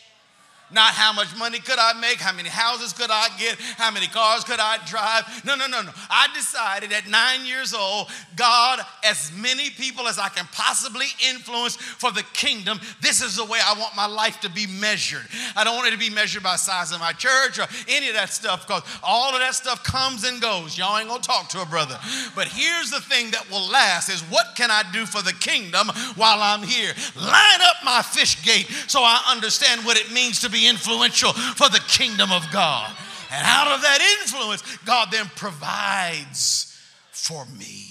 [0.71, 4.08] Not how much money could I make, how many houses could I get, how many
[4.08, 5.23] cars could I drive.
[5.45, 5.91] No, no, no, no.
[6.10, 11.75] I decided at nine years old, God, as many people as I can possibly influence
[11.75, 15.28] for the kingdom, this is the way I want my life to be measured.
[15.56, 18.15] I don't want it to be measured by size of my church or any of
[18.15, 20.80] that stuff because all of that stuff comes and goes.
[20.80, 21.99] Y'all ain't gonna talk to a brother.
[22.36, 25.89] But here's the thing that will last is what can I do for the kingdom
[26.15, 26.93] while I'm here?
[27.15, 31.34] Line up my fish gate so I understand what it means to be be influential
[31.34, 32.91] for the kingdom of God.
[33.32, 36.80] And out of that influence, God then provides
[37.12, 37.88] for me.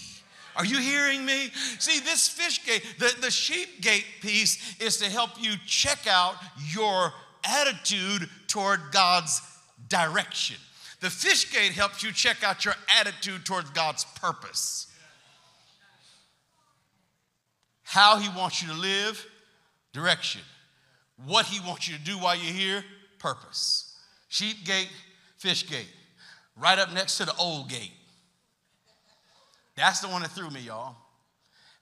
[0.56, 1.50] Are you hearing me?
[1.78, 6.36] See, this fish gate, the, the sheep gate piece is to help you check out
[6.72, 7.12] your
[7.44, 9.42] attitude toward God's
[9.88, 10.56] direction.
[11.00, 14.86] The fish gate helps you check out your attitude towards God's purpose.
[17.82, 19.26] How He wants you to live,
[19.92, 20.40] direction
[21.26, 22.84] what he wants you to do while you're here
[23.18, 23.96] purpose.
[24.28, 24.90] Sheep gate,
[25.38, 25.88] fish gate.
[26.56, 27.92] Right up next to the old gate.
[29.76, 30.96] That's the one that threw me, y'all.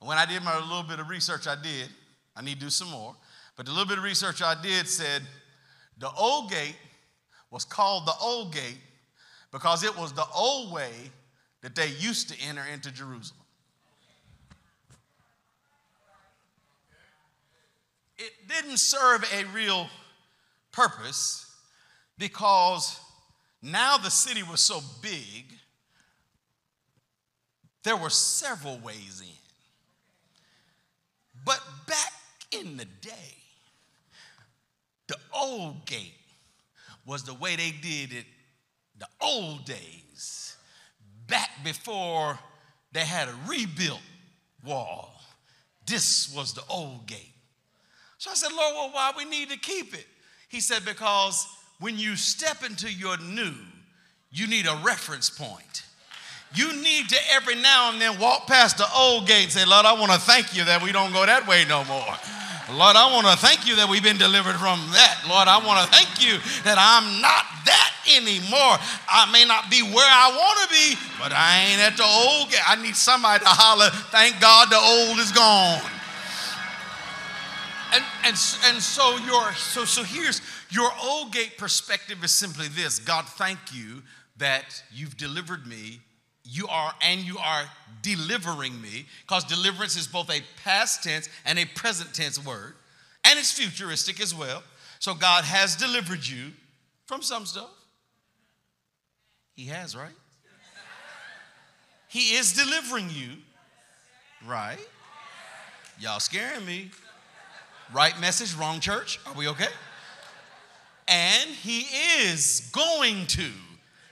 [0.00, 1.88] And when I did my little bit of research, I did.
[2.34, 3.14] I need to do some more.
[3.56, 5.22] But the little bit of research I did said
[5.98, 6.76] the old gate
[7.50, 8.78] was called the old gate
[9.50, 10.90] because it was the old way
[11.60, 13.41] that they used to enter into Jerusalem.
[18.22, 19.88] It didn't serve a real
[20.70, 21.52] purpose
[22.18, 22.98] because
[23.60, 25.52] now the city was so big,
[27.82, 29.28] there were several ways in.
[31.44, 32.12] But back
[32.52, 33.36] in the day,
[35.08, 36.14] the old gate
[37.04, 38.26] was the way they did it
[38.98, 40.56] the old days,
[41.26, 42.38] back before
[42.92, 43.98] they had a rebuilt
[44.64, 45.20] wall.
[45.86, 47.31] This was the old gate.
[48.22, 50.06] So I said, Lord, well, why we need to keep it?
[50.48, 51.44] He said, because
[51.80, 53.50] when you step into your new,
[54.30, 55.82] you need a reference point.
[56.54, 59.86] You need to every now and then walk past the old gate and say, Lord,
[59.86, 62.14] I want to thank you that we don't go that way no more.
[62.78, 65.26] Lord, I want to thank you that we've been delivered from that.
[65.26, 68.78] Lord, I want to thank you that I'm not that anymore.
[69.10, 72.54] I may not be where I want to be, but I ain't at the old
[72.54, 72.62] gate.
[72.62, 75.82] I need somebody to holler, thank God the old is gone
[77.92, 78.36] and, and,
[78.66, 80.40] and so your so so here's
[80.70, 84.02] your old gate perspective is simply this God, thank you
[84.38, 86.00] that you've delivered me.
[86.44, 87.64] You are, and you are
[88.02, 92.74] delivering me, because deliverance is both a past tense and a present tense word,
[93.24, 94.64] and it's futuristic as well.
[94.98, 96.50] So God has delivered you
[97.06, 97.70] from some stuff.
[99.54, 100.10] He has, right?
[102.08, 103.30] He is delivering you,
[104.44, 104.78] right?
[106.00, 106.90] Y'all scaring me.
[107.94, 109.20] Right message, wrong church.
[109.26, 109.68] Are we okay?
[111.08, 111.80] And he
[112.22, 113.50] is going to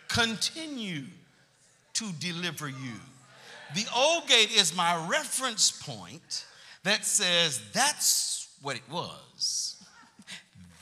[0.08, 1.04] continue
[1.94, 3.00] to deliver you.
[3.74, 6.44] The old gate is my reference point
[6.82, 9.82] that says that's what it was.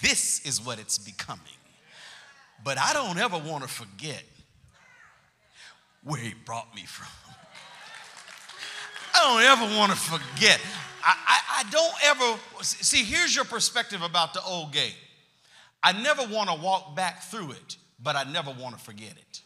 [0.01, 1.45] This is what it's becoming.
[2.65, 4.25] But I don't ever want to forget
[6.03, 7.28] where he brought me from.
[9.19, 10.61] I don't ever want to forget.
[11.05, 13.05] I, I, I, don't ever see.
[13.05, 14.95] Here's your perspective about the old gate.
[15.83, 19.41] I never want to walk back through it, but I never want to forget it.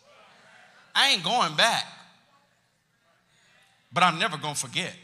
[0.94, 1.86] I ain't going back,
[3.92, 4.94] but I'm never going to forget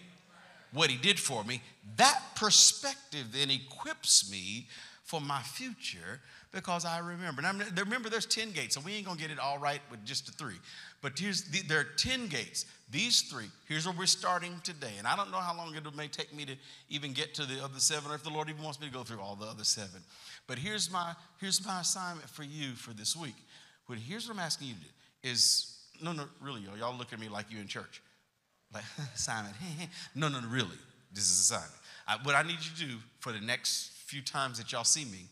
[0.72, 1.62] what he did for me.
[1.96, 4.68] That perspective then equips me
[5.04, 6.20] for my future
[6.52, 7.42] because I remember.
[7.42, 10.26] Now, remember, there's 10 gates, so we ain't gonna get it all right with just
[10.26, 10.58] the three.
[11.00, 12.66] But here's the, there are 10 gates.
[12.90, 14.92] These three, here's where we're starting today.
[14.98, 16.54] And I don't know how long it may take me to
[16.88, 19.02] even get to the other seven, or if the Lord even wants me to go
[19.02, 20.00] through all the other seven.
[20.46, 23.36] But here's my here's my assignment for you for this week.
[23.86, 24.86] But here's what I'm asking you to do
[25.22, 28.02] is no, no, really, y'all, y'all look at me like you in church.
[28.72, 28.84] Like,
[29.14, 29.52] Simon,
[30.14, 30.78] no, no, really,
[31.12, 31.72] this is assignment.
[32.06, 35.04] I, what I need you to do for the next few times that y'all see
[35.04, 35.26] me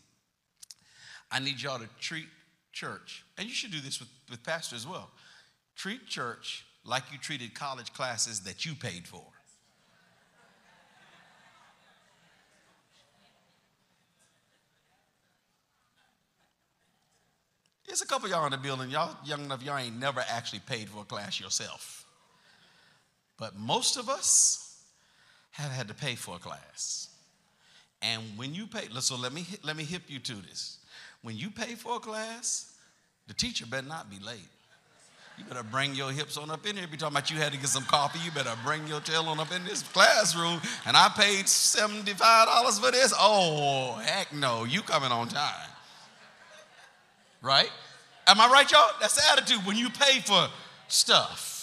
[1.30, 2.26] I need y'all to treat
[2.72, 5.10] church, and you should do this with, with pastors as well.
[5.76, 9.22] Treat church like you treated college classes that you paid for.
[17.86, 18.90] There's a couple y'all in the building.
[18.90, 22.04] Y'all young enough, y'all ain't never actually paid for a class yourself.
[23.38, 24.84] But most of us
[25.52, 27.08] have had to pay for a class.
[28.02, 30.78] And when you pay, so let me let me hip you to this.
[31.22, 32.74] When you pay for a class,
[33.26, 34.48] the teacher better not be late.
[35.38, 36.86] You better bring your hips on up in here.
[36.86, 38.18] Be talking about you had to get some coffee.
[38.24, 40.60] You better bring your tail on up in this classroom.
[40.86, 43.12] And I paid $75 for this.
[43.18, 44.64] Oh, heck no.
[44.64, 45.68] You coming on time.
[47.42, 47.70] Right?
[48.26, 48.90] Am I right, y'all?
[49.00, 50.48] That's the attitude when you pay for
[50.88, 51.56] stuff.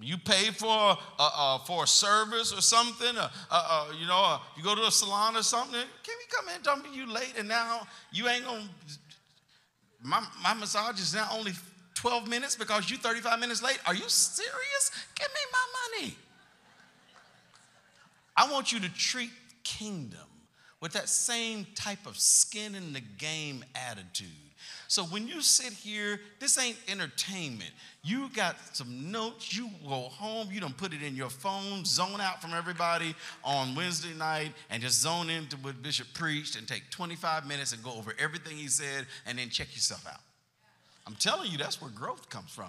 [0.00, 4.22] You pay for uh, uh, for a service or something, uh, uh, uh you know,
[4.22, 5.80] uh, you go to a salon or something.
[5.80, 8.68] Can we come in Don't be you late and now you ain't gonna?
[10.04, 11.52] My my massage is now only
[11.94, 13.78] 12 minutes because you 35 minutes late.
[13.86, 14.90] Are you serious?
[15.14, 16.16] Give me my money.
[18.36, 19.30] I want you to treat
[19.62, 20.20] kingdom
[20.84, 24.28] with that same type of skin in the game attitude.
[24.86, 27.70] So when you sit here, this ain't entertainment.
[28.02, 32.20] You got some notes, you go home, you don't put it in your phone, zone
[32.20, 36.90] out from everybody on Wednesday night, and just zone into what Bishop preached and take
[36.90, 40.20] 25 minutes and go over everything he said and then check yourself out.
[41.06, 42.66] I'm telling you, that's where growth comes from.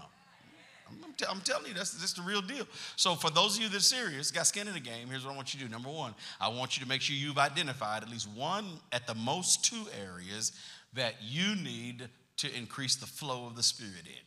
[0.87, 2.65] I'm, t- I'm, telling you, that's, that's the real deal.
[2.95, 5.33] So, for those of you that are serious, got skin in the game, here's what
[5.33, 5.71] I want you to do.
[5.71, 9.15] Number one, I want you to make sure you've identified at least one, at the
[9.15, 10.51] most two areas
[10.93, 12.07] that you need
[12.37, 14.25] to increase the flow of the Spirit in.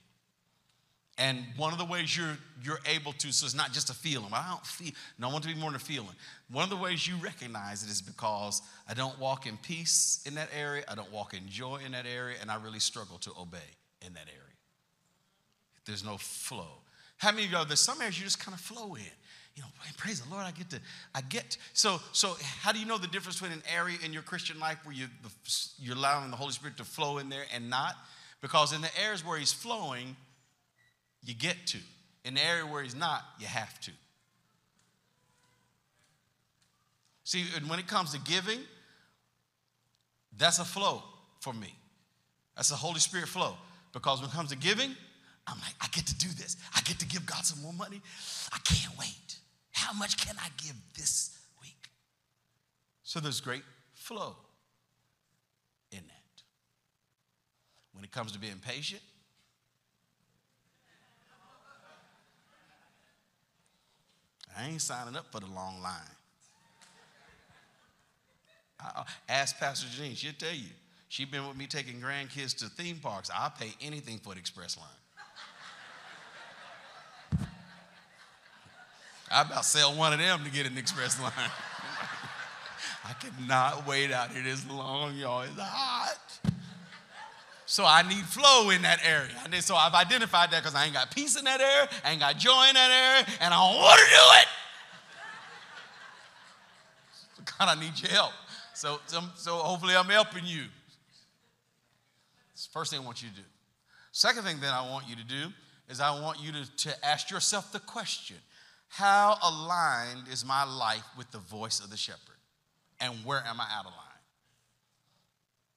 [1.21, 4.29] And one of the ways you're, you're able to, so it's not just a feeling.
[4.33, 6.15] I don't feel, no, I want to be more than a feeling.
[6.49, 10.37] One of the ways you recognize it is because I don't walk in peace in
[10.37, 13.33] that area, I don't walk in joy in that area, and I really struggle to
[13.39, 13.59] obey
[14.07, 14.47] in that area.
[15.89, 16.68] There's no flow.
[17.16, 19.03] How many of y'all, there's some areas you just kind of flow in
[19.59, 20.78] you know, praise the Lord, I get to,
[21.16, 21.51] I get.
[21.51, 21.59] To.
[21.72, 24.78] So, so how do you know the difference between an area in your Christian life
[24.84, 25.07] where you,
[25.80, 27.97] you're allowing the Holy Spirit to flow in there and not?
[28.41, 30.14] Because in the areas where He's flowing,
[31.24, 31.78] you get to.
[32.24, 33.91] In the area where He's not, you have to.
[37.24, 38.61] See, and when it comes to giving,
[40.36, 41.03] that's a flow
[41.41, 41.74] for me.
[42.55, 43.57] That's a Holy Spirit flow.
[43.93, 44.95] Because when it comes to giving,
[45.49, 46.57] I'm like, I get to do this.
[46.76, 48.01] I get to give God some more money.
[48.53, 49.36] I can't wait.
[49.72, 51.88] How much can I give this week?
[53.03, 53.62] So there's great
[53.94, 54.36] flow
[55.90, 56.42] in that.
[57.92, 59.01] When it comes to being patient,
[64.57, 65.92] I ain't signing up for the long line.
[68.80, 70.70] I, uh, ask Pastor Jean, she'll tell you.
[71.09, 73.30] She's been with me taking grandkids to theme parks.
[73.34, 74.86] I'll pay anything for the express line.
[79.31, 81.33] I about sell one of them to get an express line.
[83.05, 85.43] I cannot wait out here this long, y'all.
[85.43, 86.41] It's hot.
[87.66, 89.31] So I need flow in that area.
[89.61, 92.39] So I've identified that because I ain't got peace in that area, I ain't got
[92.39, 94.49] joy in that area, and I don't want to do it.
[97.37, 98.33] So God, I need your help.
[98.72, 100.64] So, so, so hopefully I'm helping you.
[102.53, 103.43] It's the first thing I want you to do.
[104.12, 105.53] Second thing that I want you to do
[105.91, 108.37] is I want you to, to ask yourself the question
[108.89, 112.36] How aligned is my life with the voice of the shepherd?
[113.01, 114.05] And where am I out of line?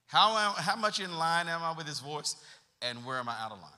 [0.07, 2.35] How, am, how much in line am I with his voice?
[2.81, 3.71] And where am I out of line?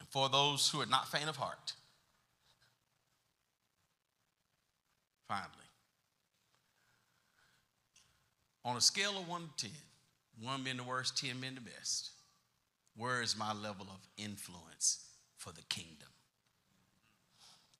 [0.00, 1.74] And for those who are not faint of heart,
[5.28, 5.50] finally,
[8.64, 9.72] on a scale of 1 to 10,
[10.42, 12.10] 1 being the worst, 10 being the best,
[12.96, 15.05] where is my level of influence
[15.46, 16.08] for the kingdom?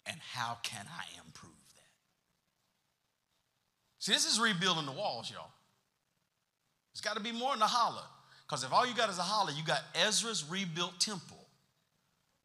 [0.07, 1.83] And how can I improve that?
[3.99, 5.51] See, this is rebuilding the walls, y'all.
[6.93, 8.05] It's got to be more than a holler.
[8.47, 11.45] Because if all you got is a holler, you got Ezra's rebuilt temple,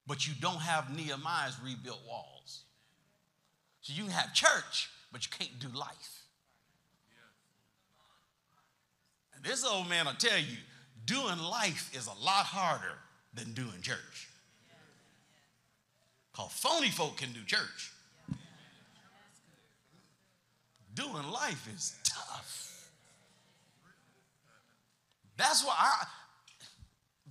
[0.08, 2.64] but you don't have Nehemiah's rebuilt walls.
[3.82, 6.24] So you can have church, but you can't do life.
[9.36, 10.58] And this old man will tell you,
[11.06, 12.98] doing life is a lot harder
[13.36, 14.31] than doing church.
[16.42, 17.92] Because phony folk can do church.
[20.94, 22.89] Doing life is tough.
[25.38, 26.06] That's why I,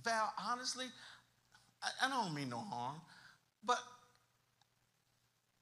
[0.03, 0.85] Val, honestly,
[1.81, 2.95] I, I don't mean no harm,
[3.63, 3.79] but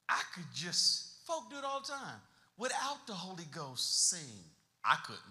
[0.08, 2.20] I could just, folk do it all the time.
[2.56, 4.44] Without the Holy Ghost, sing.
[4.84, 5.22] I couldn't.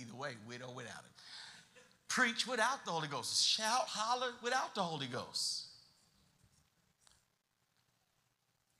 [0.00, 1.14] Either way, with or without it
[2.14, 5.63] preach without the Holy Ghost, shout, holler without the Holy Ghost.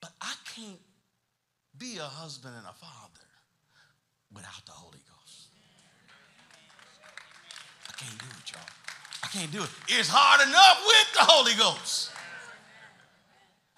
[0.05, 0.79] But I can't
[1.79, 3.25] be a husband and a father
[4.31, 5.47] without the Holy Ghost.
[7.89, 8.61] I can't do it, y'all.
[9.23, 9.69] I can't do it.
[9.87, 12.11] It's hard enough with the Holy Ghost.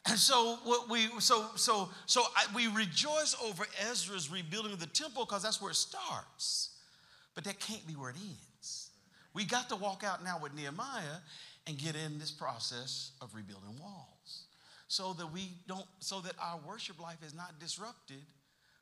[0.06, 4.88] And so what we so so so I, we rejoice over Ezra's rebuilding of the
[4.88, 6.72] temple because that's where it starts.
[7.36, 8.90] But that can't be where it ends.
[9.34, 11.22] We got to walk out now with Nehemiah
[11.68, 14.47] and get in this process of rebuilding walls
[14.88, 18.24] so that we don't so that our worship life is not disrupted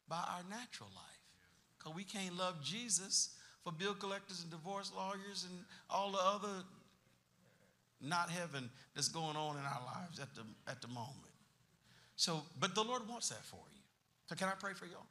[0.08, 1.24] by our natural life
[1.78, 6.64] because we can't love jesus for bill collectors and divorce lawyers and all the other
[8.02, 11.34] not heaven that's going on in our lives at the at the moment
[12.16, 13.82] so but the lord wants that for you
[14.28, 15.08] so can i pray for y'all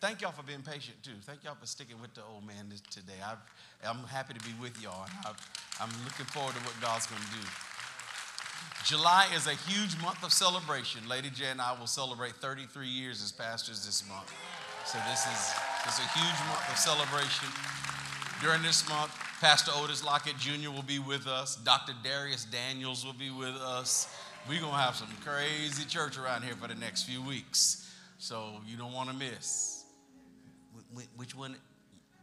[0.00, 1.16] thank y'all for being patient too.
[1.22, 3.16] Thank y'all for sticking with the old man today.
[3.24, 5.06] i am happy to be with y'all.
[5.24, 5.32] i
[5.80, 7.73] I'm looking forward to what God's going to do.
[8.84, 11.08] July is a huge month of celebration.
[11.08, 14.30] Lady J and I will celebrate 33 years as pastors this month.
[14.84, 15.54] So this is,
[15.86, 17.48] this is a huge month of celebration.
[18.42, 19.10] During this month,
[19.40, 20.70] Pastor Otis Lockett Jr.
[20.70, 21.56] will be with us.
[21.56, 21.94] Dr.
[22.04, 24.14] Dharius Daniels will be with us.
[24.46, 27.90] We're going to have some crazy church around here for the next few weeks.
[28.18, 29.84] So you don't want to miss
[31.16, 31.56] which one?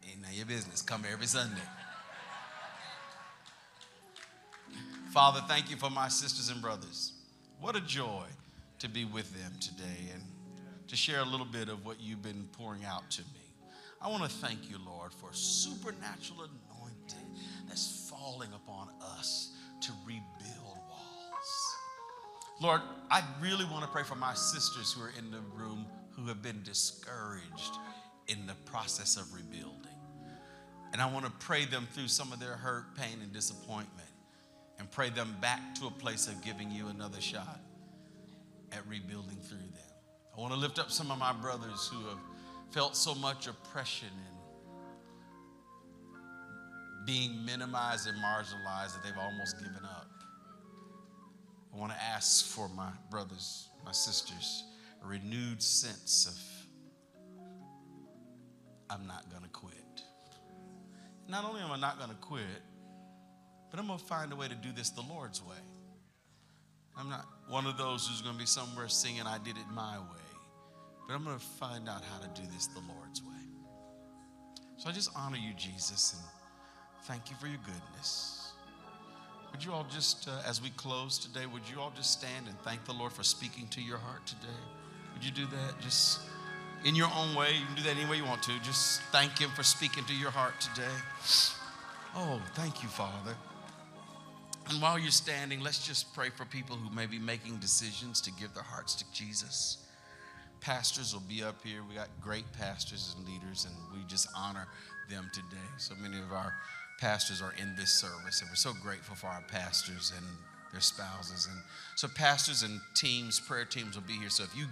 [0.08, 0.84] Ain't none your business.
[0.84, 1.62] Come every Sunday.
[5.12, 7.12] Father, thank you for my sisters and brothers.
[7.60, 8.24] What a joy
[8.80, 10.24] to be with them today and
[10.88, 13.42] to share a little bit of what you've been pouring out to me.
[14.02, 19.52] I want to thank you, Lord, for supernatural anointing that's falling upon us
[19.82, 21.76] to rebuild walls.
[22.62, 26.26] Lord, I really want to pray for my sisters who are in the room who
[26.28, 27.76] have been discouraged
[28.30, 29.76] in the process of rebuilding.
[30.94, 34.08] And I want to pray them through some of their hurt, pain, and disappointment
[34.82, 37.60] and pray them back to a place of giving you another shot
[38.72, 39.94] at rebuilding through them.
[40.36, 42.18] I want to lift up some of my brothers who have
[42.72, 44.38] felt so much oppression and
[47.06, 50.10] being minimized and marginalized that they've almost given up.
[51.72, 54.64] I want to ask for my brothers, my sisters,
[55.04, 56.34] a renewed sense of
[58.90, 59.76] I'm not going to quit.
[61.28, 62.64] Not only am I not going to quit,
[63.72, 65.56] but I'm going to find a way to do this the Lord's way.
[66.98, 69.98] I'm not one of those who's going to be somewhere singing, I did it my
[69.98, 70.28] way.
[71.08, 73.30] But I'm going to find out how to do this the Lord's way.
[74.78, 76.24] So I just honor you, Jesus, and
[77.06, 78.52] thank you for your goodness.
[79.52, 82.60] Would you all just, uh, as we close today, would you all just stand and
[82.62, 84.48] thank the Lord for speaking to your heart today?
[85.14, 85.80] Would you do that?
[85.82, 86.22] Just
[86.86, 87.54] in your own way.
[87.54, 88.60] You can do that any way you want to.
[88.64, 90.96] Just thank Him for speaking to your heart today.
[92.16, 93.36] Oh, thank you, Father.
[94.72, 98.32] And while you're standing, let's just pray for people who may be making decisions to
[98.32, 99.86] give their hearts to Jesus.
[100.62, 101.82] Pastors will be up here.
[101.90, 104.68] We got great pastors and leaders, and we just honor
[105.10, 105.58] them today.
[105.76, 106.54] So many of our
[107.02, 110.26] pastors are in this service, and we're so grateful for our pastors and
[110.72, 111.50] their spouses.
[111.52, 111.60] And
[111.98, 114.30] so, pastors and teams, prayer teams will be here.
[114.30, 114.68] So, if you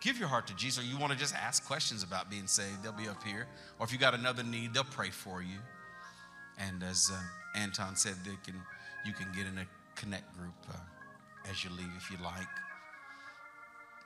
[0.00, 2.82] give your heart to Jesus, or you want to just ask questions about being saved,
[2.82, 3.46] they'll be up here.
[3.78, 5.58] Or if you got another need, they'll pray for you.
[6.58, 7.20] And as uh,
[7.54, 8.54] Anton said, they can,
[9.04, 12.46] you can get in a connect group uh, as you leave if you like.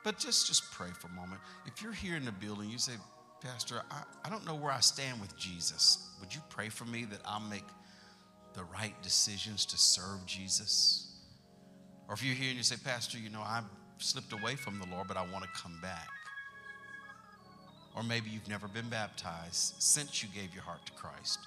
[0.03, 1.41] But just, just pray for a moment.
[1.65, 2.93] If you're here in the building, you say,
[3.41, 6.09] Pastor, I, I don't know where I stand with Jesus.
[6.19, 7.65] Would you pray for me that I'll make
[8.53, 11.11] the right decisions to serve Jesus?
[12.07, 13.65] Or if you're here and you say, Pastor, you know, I've
[13.97, 16.07] slipped away from the Lord, but I want to come back.
[17.95, 21.39] Or maybe you've never been baptized since you gave your heart to Christ.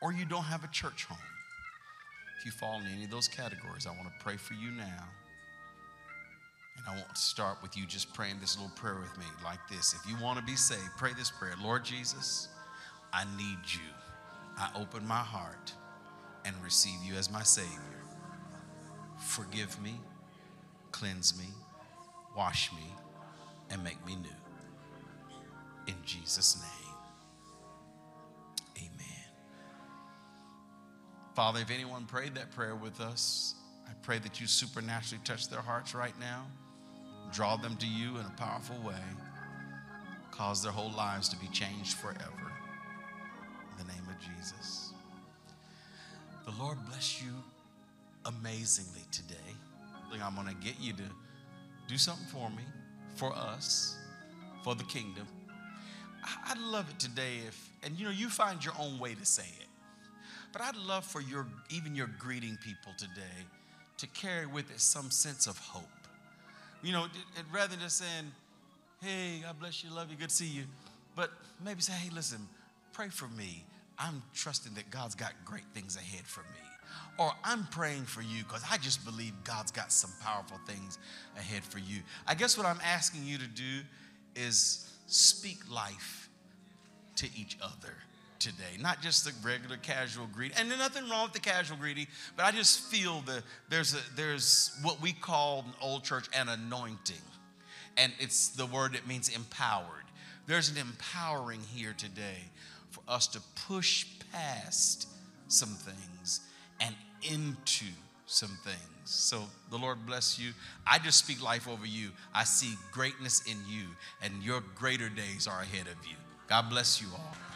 [0.00, 1.18] Or you don't have a church home.
[2.42, 5.04] If you fall in any of those categories, I want to pray for you now.
[6.76, 9.60] And I want to start with you just praying this little prayer with me like
[9.70, 9.94] this.
[9.94, 12.48] If you want to be saved, pray this prayer Lord Jesus,
[13.12, 13.88] I need you.
[14.58, 15.72] I open my heart
[16.44, 17.78] and receive you as my Savior.
[19.20, 20.00] Forgive me,
[20.90, 21.46] cleanse me,
[22.36, 22.92] wash me,
[23.70, 25.86] and make me new.
[25.86, 26.81] In Jesus' name,
[31.34, 33.54] Father, if anyone prayed that prayer with us,
[33.88, 36.46] I pray that you supernaturally touch their hearts right now,
[37.32, 39.00] draw them to you in a powerful way,
[40.30, 42.52] cause their whole lives to be changed forever.
[43.70, 44.92] In the name of Jesus.
[46.44, 47.32] The Lord bless you
[48.26, 49.36] amazingly today.
[50.22, 51.02] I'm going to get you to
[51.88, 52.64] do something for me,
[53.14, 53.96] for us,
[54.62, 55.26] for the kingdom.
[56.46, 59.46] I'd love it today if, and you know, you find your own way to say
[59.60, 59.61] it.
[60.52, 63.46] But I'd love for your, even your greeting people today,
[63.98, 65.84] to carry with it some sense of hope.
[66.82, 67.06] You know,
[67.52, 68.32] rather than just saying,
[69.00, 70.64] hey, God bless you, love you, good to see you,
[71.14, 71.30] but
[71.64, 72.48] maybe say, hey, listen,
[72.92, 73.64] pray for me.
[73.98, 76.58] I'm trusting that God's got great things ahead for me.
[77.18, 80.98] Or I'm praying for you because I just believe God's got some powerful things
[81.36, 82.00] ahead for you.
[82.26, 83.80] I guess what I'm asking you to do
[84.34, 86.28] is speak life
[87.16, 87.94] to each other
[88.42, 90.56] today, not just the regular casual greeting.
[90.58, 94.76] And nothing wrong with the casual greeting, but I just feel that there's a, there's
[94.82, 97.16] what we call in old church an anointing,
[97.96, 99.86] and it's the word that means empowered.
[100.46, 102.50] There's an empowering here today
[102.90, 105.06] for us to push past
[105.46, 106.40] some things
[106.80, 107.86] and into
[108.26, 108.78] some things.
[109.04, 110.52] So the Lord bless you.
[110.86, 112.10] I just speak life over you.
[112.34, 113.84] I see greatness in you,
[114.20, 116.16] and your greater days are ahead of you.
[116.48, 117.51] God bless you all.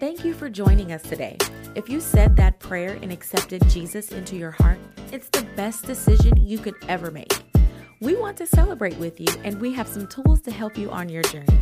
[0.00, 1.36] Thank you for joining us today.
[1.74, 4.78] If you said that prayer and accepted Jesus into your heart,
[5.10, 7.32] it's the best decision you could ever make.
[7.98, 11.08] We want to celebrate with you, and we have some tools to help you on
[11.08, 11.58] your journey.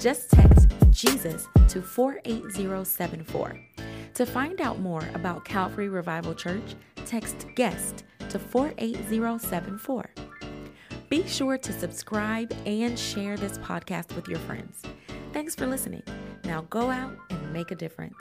[0.00, 3.60] Just text Jesus to 48074.
[4.14, 10.10] To find out more about Calvary Revival Church, text guest to 48074.
[11.10, 14.84] Be sure to subscribe and share this podcast with your friends.
[15.34, 16.04] Thanks for listening.
[16.44, 18.14] Now go out and make a difference.